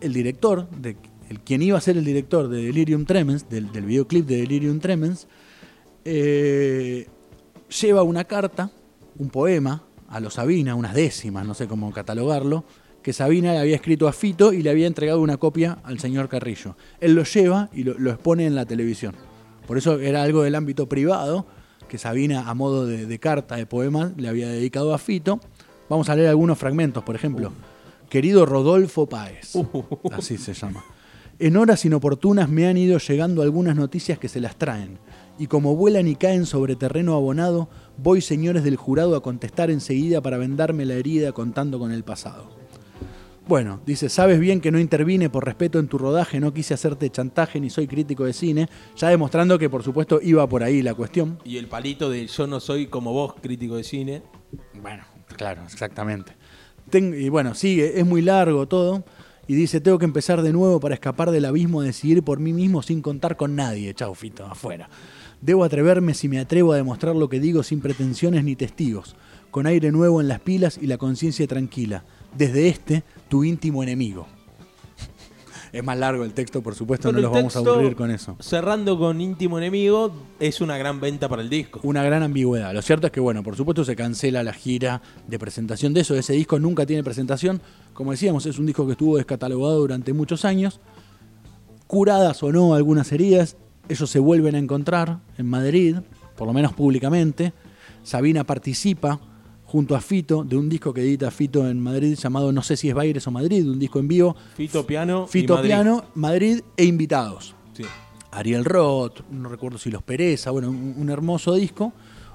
el 0.00 0.12
director, 0.12 0.68
de, 0.70 0.96
el, 1.34 1.40
quien 1.40 1.62
iba 1.62 1.78
a 1.78 1.80
ser 1.80 1.96
el 1.96 2.04
director 2.04 2.48
de 2.48 2.62
Delirium 2.62 3.04
Tremens, 3.04 3.48
del, 3.48 3.72
del 3.72 3.84
videoclip 3.84 4.26
de 4.26 4.36
Delirium 4.36 4.80
Tremens, 4.80 5.26
eh, 6.04 7.08
lleva 7.80 8.02
una 8.02 8.24
carta, 8.24 8.70
un 9.18 9.30
poema, 9.30 9.84
a 10.08 10.20
los 10.20 10.34
Sabina, 10.34 10.74
unas 10.74 10.94
décimas, 10.94 11.46
no 11.46 11.54
sé 11.54 11.66
cómo 11.66 11.92
catalogarlo, 11.92 12.64
que 13.02 13.12
Sabina 13.12 13.52
le 13.52 13.58
había 13.58 13.76
escrito 13.76 14.06
a 14.06 14.12
Fito 14.12 14.52
y 14.52 14.62
le 14.62 14.70
había 14.70 14.86
entregado 14.86 15.20
una 15.20 15.36
copia 15.36 15.78
al 15.82 15.98
señor 15.98 16.28
Carrillo. 16.28 16.76
Él 17.00 17.14
lo 17.14 17.24
lleva 17.24 17.68
y 17.72 17.82
lo, 17.82 17.98
lo 17.98 18.10
expone 18.10 18.46
en 18.46 18.54
la 18.54 18.64
televisión. 18.64 19.14
Por 19.66 19.76
eso 19.76 19.98
era 19.98 20.22
algo 20.22 20.42
del 20.42 20.54
ámbito 20.54 20.88
privado, 20.88 21.46
que 21.88 21.98
Sabina, 21.98 22.48
a 22.48 22.54
modo 22.54 22.86
de, 22.86 23.06
de 23.06 23.18
carta, 23.18 23.56
de 23.56 23.66
poema, 23.66 24.12
le 24.16 24.28
había 24.28 24.48
dedicado 24.48 24.94
a 24.94 24.98
Fito. 24.98 25.40
Vamos 25.88 26.08
a 26.08 26.16
leer 26.16 26.28
algunos 26.28 26.58
fragmentos, 26.58 27.02
por 27.02 27.14
ejemplo. 27.14 27.52
Querido 28.08 28.46
Rodolfo 28.46 29.06
Páez, 29.06 29.54
así 30.12 30.38
se 30.38 30.54
llama. 30.54 30.84
En 31.38 31.56
horas 31.56 31.84
inoportunas 31.84 32.48
me 32.48 32.66
han 32.68 32.76
ido 32.76 32.98
llegando 32.98 33.42
algunas 33.42 33.74
noticias 33.76 34.18
que 34.18 34.28
se 34.28 34.40
las 34.40 34.56
traen, 34.56 34.98
y 35.38 35.48
como 35.48 35.74
vuelan 35.74 36.06
y 36.06 36.14
caen 36.14 36.46
sobre 36.46 36.76
terreno 36.76 37.14
abonado, 37.14 37.68
voy 37.98 38.20
señores 38.20 38.62
del 38.62 38.76
jurado 38.76 39.16
a 39.16 39.22
contestar 39.22 39.70
enseguida 39.70 40.20
para 40.20 40.38
vendarme 40.38 40.84
la 40.84 40.94
herida 40.94 41.32
contando 41.32 41.78
con 41.78 41.90
el 41.90 42.04
pasado. 42.04 42.46
Bueno, 43.48 43.80
dice, 43.84 44.08
sabes 44.08 44.38
bien 44.40 44.60
que 44.60 44.70
no 44.70 44.78
intervine 44.78 45.28
por 45.28 45.44
respeto 45.44 45.78
en 45.78 45.88
tu 45.88 45.98
rodaje, 45.98 46.40
no 46.40 46.54
quise 46.54 46.72
hacerte 46.72 47.10
chantaje 47.10 47.60
ni 47.60 47.68
soy 47.68 47.86
crítico 47.86 48.24
de 48.24 48.32
cine, 48.32 48.68
ya 48.96 49.08
demostrando 49.08 49.58
que 49.58 49.68
por 49.68 49.82
supuesto 49.82 50.20
iba 50.22 50.48
por 50.48 50.62
ahí 50.62 50.82
la 50.82 50.94
cuestión. 50.94 51.38
Y 51.44 51.58
el 51.58 51.66
palito 51.66 52.08
de 52.08 52.26
yo 52.26 52.46
no 52.46 52.60
soy 52.60 52.86
como 52.86 53.12
vos, 53.12 53.34
crítico 53.42 53.76
de 53.76 53.84
cine. 53.84 54.22
Bueno, 54.80 55.04
claro, 55.36 55.62
exactamente. 55.64 56.32
Ten- 56.88 57.14
y 57.20 57.28
bueno, 57.28 57.54
sigue, 57.54 57.98
es 57.98 58.06
muy 58.06 58.22
largo 58.22 58.66
todo. 58.66 59.04
Y 59.46 59.54
dice, 59.54 59.80
tengo 59.80 59.98
que 59.98 60.04
empezar 60.06 60.42
de 60.42 60.52
nuevo 60.52 60.80
para 60.80 60.94
escapar 60.94 61.30
del 61.30 61.44
abismo, 61.44 61.82
decidir 61.82 62.22
por 62.22 62.40
mí 62.40 62.52
mismo 62.52 62.82
sin 62.82 63.02
contar 63.02 63.36
con 63.36 63.54
nadie. 63.56 63.92
Chau, 63.94 64.14
Fito, 64.14 64.46
afuera. 64.46 64.88
Debo 65.40 65.64
atreverme 65.64 66.14
si 66.14 66.28
me 66.28 66.38
atrevo 66.38 66.72
a 66.72 66.76
demostrar 66.76 67.14
lo 67.14 67.28
que 67.28 67.40
digo 67.40 67.62
sin 67.62 67.80
pretensiones 67.80 68.44
ni 68.44 68.56
testigos, 68.56 69.14
con 69.50 69.66
aire 69.66 69.92
nuevo 69.92 70.22
en 70.22 70.28
las 70.28 70.40
pilas 70.40 70.78
y 70.80 70.86
la 70.86 70.96
conciencia 70.96 71.46
tranquila. 71.46 72.04
Desde 72.36 72.68
este, 72.68 73.04
tu 73.28 73.44
íntimo 73.44 73.82
enemigo. 73.82 74.26
Es 75.72 75.82
más 75.82 75.98
largo 75.98 76.24
el 76.24 76.32
texto, 76.32 76.62
por 76.62 76.76
supuesto, 76.76 77.08
Pero 77.08 77.20
no 77.20 77.22
los 77.22 77.32
vamos 77.32 77.56
a 77.56 77.58
aburrir 77.58 77.96
con 77.96 78.10
eso. 78.10 78.36
Cerrando 78.40 78.96
con 78.96 79.20
íntimo 79.20 79.58
enemigo, 79.58 80.14
es 80.38 80.60
una 80.60 80.78
gran 80.78 81.00
venta 81.00 81.28
para 81.28 81.42
el 81.42 81.50
disco. 81.50 81.80
una 81.82 82.02
gran 82.04 82.22
ambigüedad. 82.22 82.72
Lo 82.72 82.80
cierto 82.80 83.08
es 83.08 83.12
que, 83.12 83.20
bueno, 83.20 83.42
por 83.42 83.56
supuesto 83.56 83.84
se 83.84 83.96
cancela 83.96 84.42
la 84.44 84.52
gira 84.52 85.02
de 85.26 85.38
presentación 85.38 85.92
de 85.92 86.02
eso. 86.02 86.14
Ese 86.14 86.32
disco 86.32 86.58
nunca 86.58 86.86
tiene 86.86 87.02
presentación. 87.02 87.60
Como 87.94 88.10
decíamos, 88.10 88.44
es 88.44 88.58
un 88.58 88.66
disco 88.66 88.84
que 88.86 88.92
estuvo 88.92 89.16
descatalogado 89.16 89.78
durante 89.78 90.12
muchos 90.12 90.44
años. 90.44 90.80
Curadas 91.86 92.42
o 92.42 92.52
no 92.52 92.74
algunas 92.74 93.12
heridas, 93.12 93.56
ellos 93.88 94.10
se 94.10 94.18
vuelven 94.18 94.56
a 94.56 94.58
encontrar 94.58 95.20
en 95.38 95.46
Madrid, 95.46 95.96
por 96.36 96.46
lo 96.48 96.52
menos 96.52 96.72
públicamente. 96.72 97.52
Sabina 98.02 98.44
participa 98.44 99.20
junto 99.64 99.94
a 99.94 100.00
Fito 100.00 100.42
de 100.44 100.56
un 100.56 100.68
disco 100.68 100.92
que 100.92 101.02
edita 101.02 101.30
Fito 101.30 101.68
en 101.68 101.80
Madrid 101.80 102.16
llamado 102.16 102.52
No 102.52 102.62
sé 102.62 102.76
si 102.76 102.88
es 102.88 102.94
Baires 102.94 103.26
o 103.28 103.30
Madrid, 103.30 103.68
un 103.68 103.78
disco 103.78 104.00
en 104.00 104.08
vivo. 104.08 104.34
Fito 104.56 104.84
Piano. 104.84 105.26
y 105.28 105.30
Fito 105.30 105.54
Madrid. 105.54 105.68
Piano, 105.68 106.04
Madrid 106.14 106.60
e 106.76 106.84
invitados. 106.84 107.54
Sí. 107.74 107.84
Ariel 108.32 108.64
Roth, 108.64 109.20
no 109.30 109.48
recuerdo 109.48 109.78
si 109.78 109.92
Los 109.92 110.02
Pereza, 110.02 110.50
bueno, 110.50 110.68
un, 110.68 110.94
un 110.98 111.10
hermoso 111.10 111.54
disco. 111.54 111.92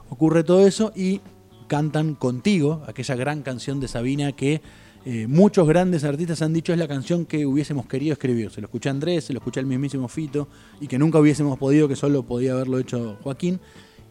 Ocurre 0.10 0.46
todo 0.46 0.66
eso 0.66 0.94
y 0.96 1.20
cantan 1.68 2.16
Contigo, 2.16 2.82
aquella 2.88 3.16
gran 3.16 3.42
canción 3.42 3.80
de 3.80 3.88
Sabina 3.90 4.32
que 4.32 4.62
eh, 5.06 5.28
muchos 5.28 5.66
grandes 5.68 6.04
artistas 6.04 6.42
han 6.42 6.52
dicho 6.52 6.74
es 6.74 6.80
la 6.80 6.88
canción 6.88 7.26
que 7.26 7.46
hubiésemos 7.46 7.86
querido 7.86 8.14
escribir. 8.14 8.52
Se 8.52 8.60
lo 8.60 8.68
escuché 8.68 8.90
a 8.90 8.92
Andrés, 8.92 9.24
se 9.26 9.34
lo 9.34 9.40
escuché 9.40 9.60
al 9.60 9.66
mismísimo 9.66 10.08
Fito 10.08 10.50
y 10.82 10.88
que 10.88 11.00
nunca 11.00 11.20
hubiésemos 11.20 11.58
podido, 11.58 11.88
que 11.88 11.96
solo 11.96 12.24
podía 12.24 12.52
haberlo 12.52 12.80
hecho 12.80 13.18
Joaquín. 13.24 13.60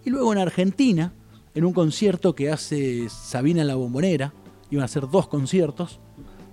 Y 0.05 0.11
luego 0.11 0.33
en 0.33 0.39
Argentina, 0.39 1.13
en 1.55 1.65
un 1.65 1.75
concierto 1.75 2.35
que 2.35 2.51
hace 2.51 3.09
Sabina 3.11 3.61
en 3.61 3.69
la 3.69 3.75
Bombonera, 3.75 4.33
iban 4.71 4.83
a 4.83 4.87
hacer 4.87 5.09
dos 5.11 5.29
conciertos. 5.29 6.01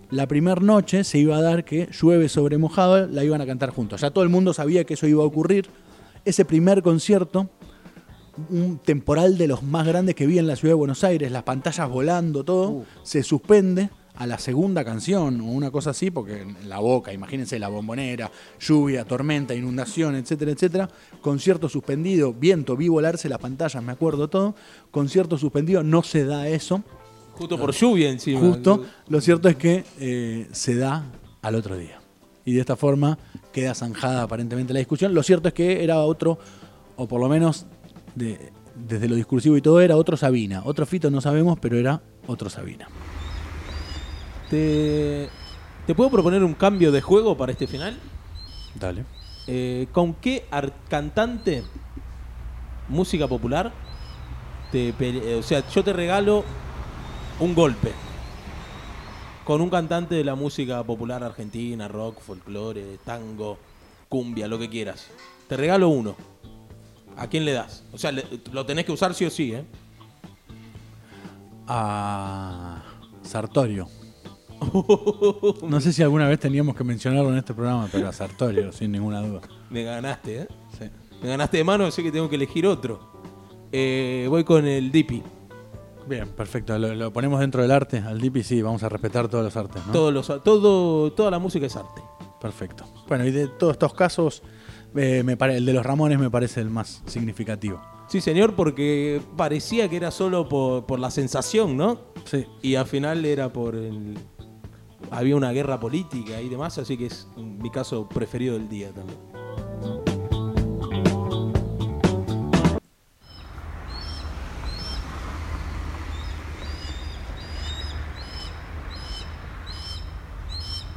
La 0.10 0.28
primera 0.28 0.62
noche 0.62 1.04
se 1.04 1.18
iba 1.18 1.38
a 1.38 1.42
dar 1.42 1.64
que 1.64 1.90
llueve 1.92 2.28
sobre 2.28 2.58
mojado, 2.58 3.08
la 3.08 3.24
iban 3.24 3.42
a 3.42 3.46
cantar 3.46 3.70
juntos. 3.70 4.02
Ya 4.02 4.12
todo 4.12 4.24
el 4.24 4.30
mundo 4.30 4.54
sabía 4.54 4.84
que 4.84 4.96
eso 4.96 5.08
iba 5.08 5.24
a 5.24 5.26
ocurrir. 5.26 5.68
Ese 6.26 6.44
primer 6.44 6.82
concierto, 6.82 7.50
un 8.50 8.80
temporal 8.80 9.38
de 9.38 9.48
los 9.48 9.64
más 9.64 9.88
grandes 9.88 10.14
que 10.14 10.28
vi 10.28 10.40
en 10.40 10.48
la 10.48 10.58
ciudad 10.58 10.72
de 10.72 10.80
Buenos 10.80 11.04
Aires, 11.06 11.32
las 11.32 11.44
pantallas 11.44 11.90
volando, 11.90 12.44
todo, 12.44 12.84
se 13.04 13.24
suspende 13.24 13.90
a 14.18 14.26
la 14.26 14.38
segunda 14.40 14.84
canción 14.86 15.42
o 15.42 15.46
una 15.46 15.72
cosa 15.72 15.90
así, 15.92 16.10
porque 16.12 16.42
en 16.42 16.70
la 16.70 16.80
boca, 16.80 17.12
imagínense 17.12 17.60
la 17.60 17.68
bombonera, 17.68 18.32
lluvia, 18.60 19.04
tormenta, 19.06 19.54
inundación, 19.54 20.16
etcétera, 20.16 20.52
etcétera, 20.52 20.90
concierto 21.22 21.68
suspendido, 21.70 22.34
viento, 22.34 22.78
vi 22.78 22.88
volarse 22.88 23.28
las 23.30 23.40
pantallas, 23.40 23.84
me 23.84 23.92
acuerdo 23.92 24.30
todo, 24.30 24.56
concierto 24.92 25.38
suspendido, 25.38 25.84
no 25.84 26.02
se 26.04 26.24
da 26.26 26.48
eso, 26.48 26.84
Justo 27.34 27.60
por 27.60 27.74
lluvia 27.74 28.10
encima. 28.10 28.40
justo, 28.40 28.86
lo 29.10 29.20
cierto 29.20 29.50
es 29.50 29.58
que 29.58 29.84
eh, 30.00 30.48
se 30.54 30.76
da 30.76 31.04
al 31.42 31.56
otro 31.56 31.76
día. 31.78 32.00
Y 32.46 32.54
de 32.54 32.62
esta 32.62 32.76
forma 32.78 33.18
queda 33.52 33.74
zanjada 33.76 34.22
aparentemente 34.24 34.72
la 34.72 34.80
discusión. 34.80 35.14
Lo 35.14 35.24
cierto 35.24 35.48
es 35.50 35.54
que 35.54 35.84
era 35.84 36.00
otro, 36.00 36.38
o 36.96 37.08
por 37.08 37.20
lo 37.20 37.28
menos 37.28 37.66
de- 38.16 38.54
desde 38.76 39.10
lo 39.10 39.16
discursivo 39.16 39.58
y 39.58 39.62
todo, 39.62 39.82
era 39.82 39.98
otro 39.98 40.16
Sabina. 40.16 40.62
Otro 40.64 40.86
Fito 40.86 41.10
no 41.12 41.20
sabemos, 41.22 41.58
pero 41.60 41.78
era 41.78 42.02
otro 42.28 42.50
Sabina. 42.50 42.88
¿Te, 44.60 45.30
¿Te 45.86 45.94
puedo 45.94 46.10
proponer 46.10 46.42
un 46.42 46.54
cambio 46.54 46.90
de 46.94 47.02
juego 47.02 47.36
para 47.36 47.52
este 47.52 47.68
final? 47.68 48.00
Dale. 48.74 49.04
Eh, 49.48 49.88
¿Con 49.92 50.14
qué 50.14 50.46
cantante 50.88 51.62
música 52.88 53.28
popular 53.28 53.74
te 54.72 54.94
o 55.38 55.44
sea, 55.44 55.68
yo 55.70 55.84
te 55.84 55.92
regalo 55.92 56.46
un 57.42 57.54
golpe 57.54 57.92
con 59.44 59.60
un 59.60 59.70
cantante 59.70 60.16
de 60.16 60.24
la 60.24 60.36
música 60.36 60.82
popular 60.86 61.22
argentina, 61.22 61.90
rock, 61.90 62.22
folclore, 62.22 62.98
tango, 63.04 63.58
cumbia, 64.08 64.48
lo 64.48 64.58
que 64.58 64.70
quieras. 64.70 65.08
Te 65.50 65.58
regalo 65.58 65.90
uno. 65.90 66.16
¿A 67.18 67.28
quién 67.28 67.44
le 67.44 67.52
das? 67.52 67.84
O 67.92 67.98
sea, 67.98 68.14
le- 68.14 68.26
lo 68.54 68.66
tenés 68.66 68.86
que 68.86 68.94
usar 68.94 69.14
sí 69.14 69.26
o 69.26 69.30
sí, 69.30 69.52
¿eh? 69.54 69.66
A 71.68 72.82
Sartorio. 73.22 73.90
No 75.68 75.80
sé 75.82 75.94
si 75.94 76.02
alguna 76.04 76.28
vez 76.28 76.40
teníamos 76.40 76.76
que 76.76 76.84
mencionarlo 76.84 77.32
en 77.32 77.38
este 77.38 77.54
programa, 77.54 77.88
pero 77.92 78.08
a 78.08 78.14
Sartorio, 78.14 78.72
sin 78.72 78.92
ninguna 78.92 79.22
duda. 79.22 79.42
Me 79.70 79.84
ganaste, 79.84 80.42
¿eh? 80.42 80.48
Sí. 80.78 80.86
Me 81.22 81.30
ganaste 81.30 81.58
de 81.58 81.64
mano, 81.64 81.86
así 81.86 82.04
que 82.04 82.12
tengo 82.12 82.30
que 82.30 82.36
elegir 82.36 82.66
otro. 82.68 83.00
Eh, 83.72 84.28
voy 84.30 84.44
con 84.44 84.66
el 84.66 84.92
Dipi. 84.92 85.24
Bien, 86.08 86.30
perfecto. 86.30 86.78
Lo, 86.78 86.94
lo 86.94 87.12
ponemos 87.12 87.40
dentro 87.40 87.62
del 87.62 87.72
arte. 87.72 87.98
Al 88.00 88.22
Dipi 88.22 88.44
sí, 88.44 88.62
vamos 88.62 88.84
a 88.84 88.90
respetar 88.90 89.28
todos 89.28 89.44
los 89.44 89.56
artes, 89.58 89.82
¿no? 89.88 89.94
Todos 89.94 90.14
los, 90.14 90.44
todo, 90.44 91.12
toda 91.14 91.32
la 91.32 91.40
música 91.40 91.66
es 91.66 91.76
arte. 91.76 92.02
Perfecto. 92.40 92.86
Bueno, 93.08 93.26
y 93.26 93.32
de 93.32 93.48
todos 93.48 93.74
estos 93.74 93.94
casos, 93.94 94.44
eh, 94.96 95.24
me 95.26 95.36
pare- 95.36 95.58
el 95.58 95.66
de 95.66 95.74
los 95.74 95.84
Ramones 95.86 96.20
me 96.20 96.30
parece 96.30 96.62
el 96.62 96.70
más 96.70 97.02
significativo. 97.08 97.82
Sí, 98.08 98.22
señor, 98.22 98.54
porque 98.56 99.20
parecía 99.36 99.90
que 99.90 99.96
era 99.98 100.12
solo 100.12 100.48
por, 100.48 100.86
por 100.86 101.00
la 101.00 101.10
sensación, 101.10 101.76
¿no? 101.76 102.02
Sí. 102.26 102.46
Y 102.62 102.76
al 102.76 102.86
final 102.86 103.26
era 103.26 103.52
por 103.52 103.74
el... 103.76 104.16
Había 105.12 105.36
una 105.36 105.52
guerra 105.52 105.80
política 105.80 106.42
y 106.42 106.50
demás, 106.50 106.78
así 106.78 106.98
que 106.98 107.08
es 107.08 107.28
mi 107.38 107.70
caso 107.70 108.08
preferido 108.08 108.54
del 108.56 108.68
día 108.68 108.92
también. 108.92 109.20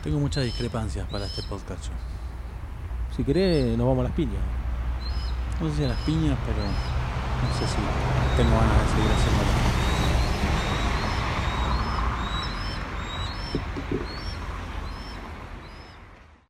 Tengo 0.02 0.20
muchas 0.20 0.44
discrepancias 0.44 1.06
para 1.08 1.26
este 1.26 1.42
podcast. 1.42 1.84
yo. 1.84 1.92
Si 3.14 3.24
querés, 3.24 3.76
nos 3.76 3.86
vamos 3.86 4.00
a 4.00 4.04
las 4.04 4.12
piñas. 4.12 4.40
No 5.60 5.68
sé 5.68 5.76
si 5.76 5.84
a 5.84 5.88
las 5.88 6.00
piñas, 6.00 6.38
pero 6.46 6.62
no 6.62 7.58
sé 7.58 7.66
si 7.66 7.76
tengo 8.36 8.50
ganas 8.56 8.80
de 8.80 8.88
seguir 8.94 9.10
haciéndolo. 9.10 9.67